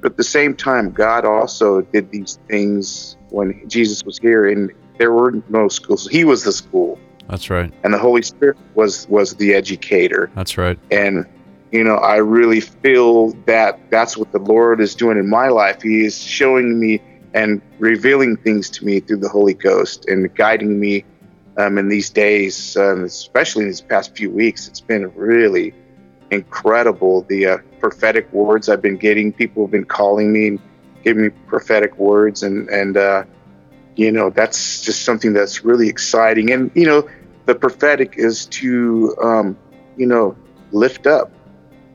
[0.00, 4.72] but at the same time, God also did these things when Jesus was here, and
[4.98, 6.08] there were no schools.
[6.08, 6.98] He was the school,
[7.28, 7.72] That's right.
[7.84, 10.78] and the Holy Spirit was was the educator That's right.
[10.90, 11.24] and
[11.70, 15.82] you know i really feel that that's what the lord is doing in my life.
[15.82, 17.00] He is showing me
[17.34, 21.04] and revealing things to me through the holy ghost and guiding me
[21.56, 24.66] um, in these days um, especially in these past few weeks.
[24.68, 25.74] It's been really
[26.30, 29.32] incredible the uh, prophetic words i've been getting.
[29.32, 30.60] People have been calling me and
[31.04, 33.24] giving me prophetic words and and uh,
[33.96, 36.50] you know that's just something that's really exciting.
[36.52, 37.08] And you know
[37.46, 39.56] the prophetic is to um,
[39.96, 40.36] you know
[40.72, 41.32] lift up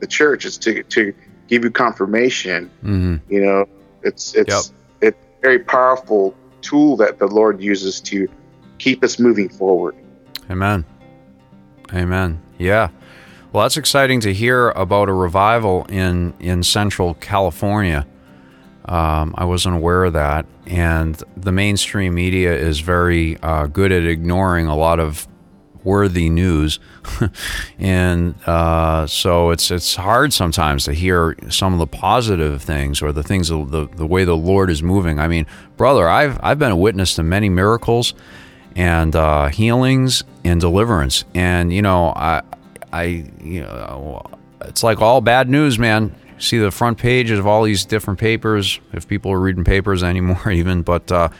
[0.00, 1.12] the church is to to
[1.48, 3.32] give you confirmation Mm-hmm.
[3.32, 3.66] you know
[4.02, 8.28] it's it's it's a very powerful tool that the lord uses to
[8.78, 9.94] keep us moving forward
[10.50, 10.84] Amen.
[11.92, 12.40] Amen.
[12.58, 12.88] Yeah.
[13.52, 18.06] Well, that's exciting to hear about a revival in in Central California.
[18.84, 24.04] Um, I wasn't aware of that, and the mainstream media is very uh, good at
[24.04, 25.26] ignoring a lot of
[25.86, 26.78] worthy news,
[27.78, 33.12] and uh, so it's it's hard sometimes to hear some of the positive things or
[33.12, 35.18] the things the the way the Lord is moving.
[35.18, 35.46] I mean,
[35.78, 38.12] brother, I've I've been a witness to many miracles
[38.76, 41.24] and uh, healings and deliverance.
[41.34, 42.42] And you know, I,
[42.92, 43.04] I,
[43.42, 44.22] you know,
[44.60, 46.14] it's like all bad news, man.
[46.38, 50.50] See the front pages of all these different papers, if people are reading papers anymore,
[50.50, 50.82] even.
[50.82, 51.30] But, uh,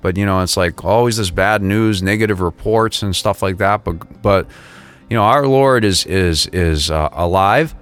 [0.00, 3.84] but you know, it's like always this bad news, negative reports, and stuff like that.
[3.84, 4.46] But, but,
[5.10, 7.74] you know, our Lord is is is uh, alive.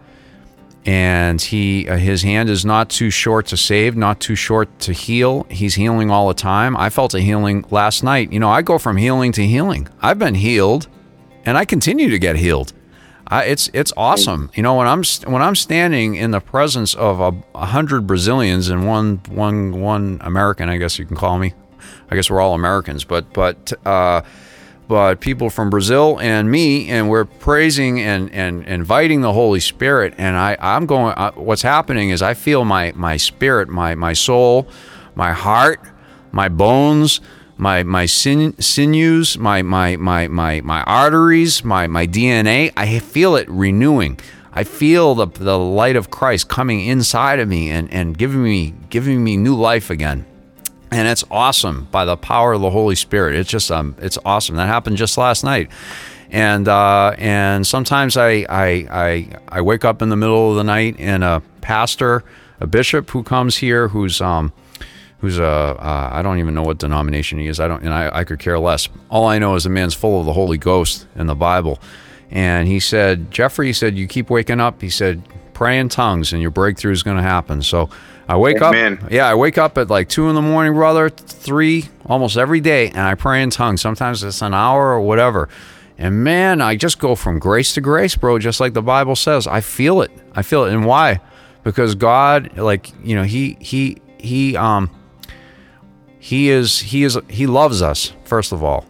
[0.84, 4.92] And he uh, his hand is not too short to save not too short to
[4.92, 5.44] heal.
[5.50, 6.76] He's healing all the time.
[6.76, 8.32] I felt a healing last night.
[8.32, 9.88] You know i go from healing to healing.
[10.00, 10.86] I've been healed
[11.44, 12.72] and i continue to get healed.
[13.26, 14.48] I, it's it's awesome.
[14.54, 18.68] You know when i'm when i'm standing in the presence of a, a hundred brazilians
[18.68, 21.52] and one one one american i guess you can call me
[22.10, 24.20] i guess we're all americans but but uh
[24.88, 30.14] but people from Brazil and me, and we're praising and, and inviting the Holy Spirit.
[30.16, 34.12] And I, I'm going, uh, what's happening is I feel my, my spirit, my, my
[34.12, 34.68] soul,
[35.14, 35.80] my heart,
[36.30, 37.20] my bones,
[37.56, 42.72] my, my sin, sinews, my, my, my, my, my arteries, my, my DNA.
[42.76, 44.20] I feel it renewing.
[44.52, 48.74] I feel the, the light of Christ coming inside of me and, and giving me,
[48.88, 50.26] giving me new life again
[50.90, 53.34] and it's awesome by the power of the Holy Spirit.
[53.36, 54.56] It's just um, it's awesome.
[54.56, 55.70] That happened just last night,
[56.30, 60.64] and uh, and sometimes I, I I I wake up in the middle of the
[60.64, 62.24] night and a pastor,
[62.60, 64.52] a bishop who comes here, who's um
[65.18, 67.58] who's a uh, I don't even know what denomination he is.
[67.58, 68.88] I don't and I, I could care less.
[69.10, 71.80] All I know is the man's full of the Holy Ghost in the Bible,
[72.30, 74.80] and he said Jeffrey he said you keep waking up.
[74.80, 75.22] He said
[75.56, 77.62] pray in tongues and your breakthrough is going to happen.
[77.62, 77.88] So
[78.28, 78.98] I wake Amen.
[79.02, 79.10] up.
[79.10, 82.88] Yeah, I wake up at like two in the morning, brother, three almost every day,
[82.88, 83.80] and I pray in tongues.
[83.80, 85.48] Sometimes it's an hour or whatever.
[85.98, 89.46] And man, I just go from grace to grace, bro, just like the Bible says.
[89.46, 90.10] I feel it.
[90.34, 90.72] I feel it.
[90.72, 91.20] And why?
[91.66, 94.88] because God, like you know, he he he um
[96.20, 98.86] he is he is he loves us first of all.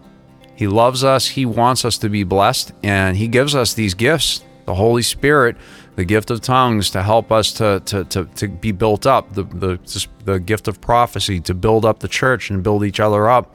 [0.54, 1.26] He loves us.
[1.28, 5.56] He wants us to be blessed, and he gives us these gifts, the Holy Spirit,
[5.96, 9.42] the gift of tongues, to help us to to to, to be built up, the
[9.42, 13.54] the the gift of prophecy to build up the church and build each other up,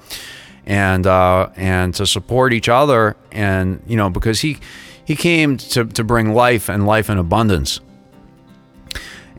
[0.66, 4.58] and uh, and to support each other, and you know because he
[5.06, 7.80] he came to to bring life and life in abundance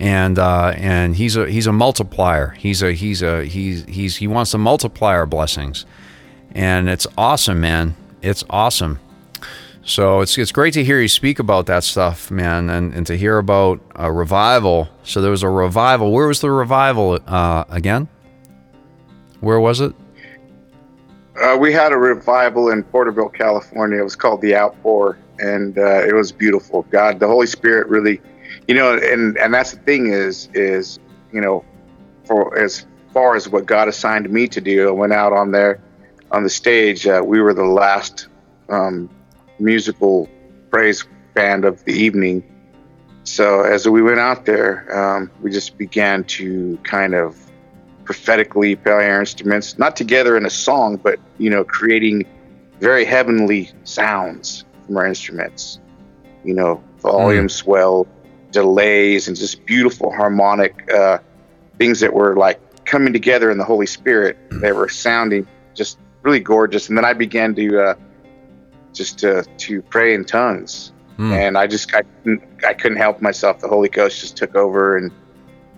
[0.03, 2.49] and uh, and he's a he's a multiplier.
[2.59, 5.87] He's a he's a he's he's he wants to multiply our blessings,
[6.51, 7.95] and it's awesome, man.
[8.21, 8.99] It's awesome.
[9.85, 13.17] So it's it's great to hear you speak about that stuff, man, and, and to
[13.17, 14.89] hear about a revival.
[15.03, 16.13] So there was a revival.
[16.13, 18.09] Where was the revival uh, again?
[19.41, 19.93] Where was it?
[21.43, 23.99] Uh, we had a revival in Porterville, California.
[23.99, 26.83] It was called the Outpour, and uh, it was beautiful.
[26.91, 28.21] God, the Holy Spirit really
[28.69, 30.99] you know, and and that's the thing is is
[31.33, 31.65] you know,
[32.25, 35.81] for as far as what God assigned me to do, I went out on there
[36.31, 37.07] on the stage.
[37.07, 38.29] Uh, we were the last
[38.69, 39.11] um,
[39.59, 40.29] musical
[40.71, 42.43] praise band of the evening.
[43.25, 47.37] So as we went out there, um, we just began to kind of
[48.05, 52.25] prophetically play our instruments, not together in a song, but you know, creating
[52.81, 55.79] very heavenly sounds from our instruments.
[56.45, 57.51] You know, volume mm.
[57.51, 58.09] swell,
[58.51, 61.19] delays and just beautiful harmonic uh,
[61.79, 64.37] things that were like coming together in the Holy Spirit.
[64.51, 66.89] They were sounding just really gorgeous.
[66.89, 67.95] And then I began to uh,
[68.93, 70.93] just to, to pray in tongues.
[71.19, 71.33] Mm.
[71.33, 72.03] And I just I,
[72.67, 73.61] I couldn't help myself.
[73.61, 75.11] The Holy Ghost just took over, and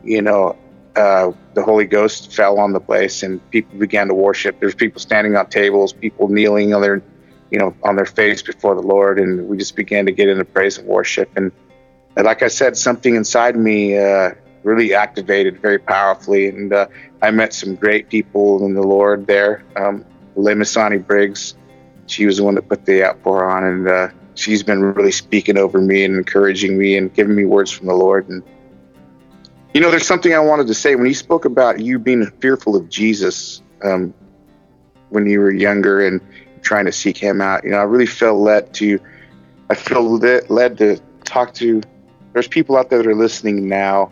[0.04, 0.56] you know,
[0.96, 4.60] uh, the Holy Ghost fell on the place, and people began to worship.
[4.60, 7.02] There's people standing on tables, people kneeling on their,
[7.50, 10.44] you know, on their face before the Lord, and we just began to get into
[10.44, 11.30] praise and worship.
[11.36, 11.50] And
[12.16, 14.30] like I said, something inside me uh,
[14.62, 16.86] really activated very powerfully, and uh,
[17.22, 19.64] I met some great people in the Lord there.
[19.76, 20.04] Um,
[20.36, 21.54] Lemisani Briggs,
[22.06, 25.56] she was the one that put the outpour on, and uh, she's been really speaking
[25.56, 28.28] over me and encouraging me and giving me words from the Lord.
[28.28, 28.42] And
[29.72, 32.76] you know, there's something I wanted to say when you spoke about you being fearful
[32.76, 34.14] of Jesus um,
[35.10, 36.20] when you were younger and
[36.62, 37.64] trying to seek Him out.
[37.64, 39.00] You know, I really felt led to,
[39.70, 41.82] I feel led to talk to
[42.32, 44.10] there's people out there that are listening now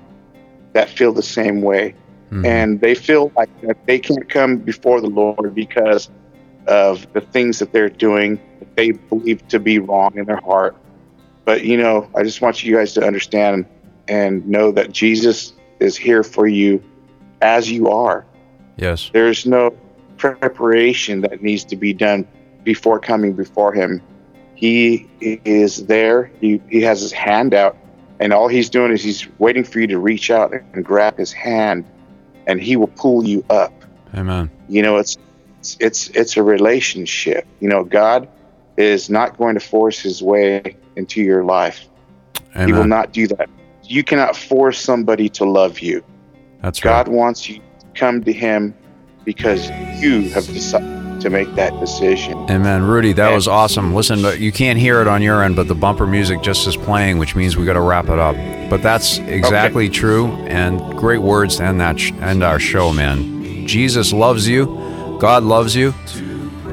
[0.72, 1.94] that feel the same way.
[2.30, 2.46] Mm-hmm.
[2.46, 6.08] And they feel like that they can't come before the Lord because
[6.66, 10.76] of the things that they're doing that they believe to be wrong in their heart.
[11.44, 13.66] But, you know, I just want you guys to understand
[14.08, 16.82] and know that Jesus is here for you
[17.40, 18.24] as you are.
[18.76, 19.10] Yes.
[19.12, 19.76] There's no
[20.16, 22.26] preparation that needs to be done
[22.62, 24.00] before coming before Him.
[24.54, 27.76] He is there, He, he has His hand out
[28.22, 31.32] and all he's doing is he's waiting for you to reach out and grab his
[31.32, 31.84] hand
[32.46, 33.72] and he will pull you up
[34.14, 34.96] amen you know
[35.62, 38.28] it's it's it's a relationship you know god
[38.76, 41.88] is not going to force his way into your life
[42.56, 42.66] amen.
[42.66, 43.48] he will not do that
[43.84, 46.02] you cannot force somebody to love you
[46.62, 47.16] that's god right.
[47.16, 48.74] wants you to come to him
[49.24, 49.70] because
[50.02, 52.36] you have decided to make that decision.
[52.50, 52.82] Amen.
[52.82, 53.94] Rudy, that and, was awesome.
[53.94, 57.18] Listen, you can't hear it on your end, but the bumper music just is playing,
[57.18, 58.34] which means we got to wrap it up.
[58.68, 59.94] But that's exactly okay.
[59.94, 63.66] true, and great words to end that sh- end our show, man.
[63.68, 64.76] Jesus loves you,
[65.22, 65.94] God loves you,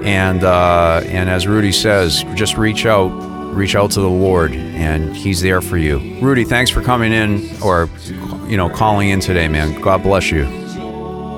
[0.01, 3.09] and uh, and as Rudy says, just reach out,
[3.53, 5.99] reach out to the Lord, and He's there for you.
[6.19, 7.91] Rudy, thanks for coming in, or
[8.47, 9.79] you know, calling in today, man.
[9.79, 10.45] God bless you.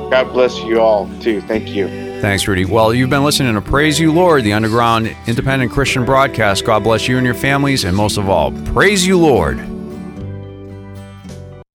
[0.09, 1.41] God bless you all too.
[1.41, 1.89] Thank you.
[2.21, 2.63] Thanks, Rudy.
[2.63, 6.63] Well, you've been listening to Praise You, Lord, the underground independent Christian broadcast.
[6.63, 9.57] God bless you and your families, and most of all, praise you, Lord.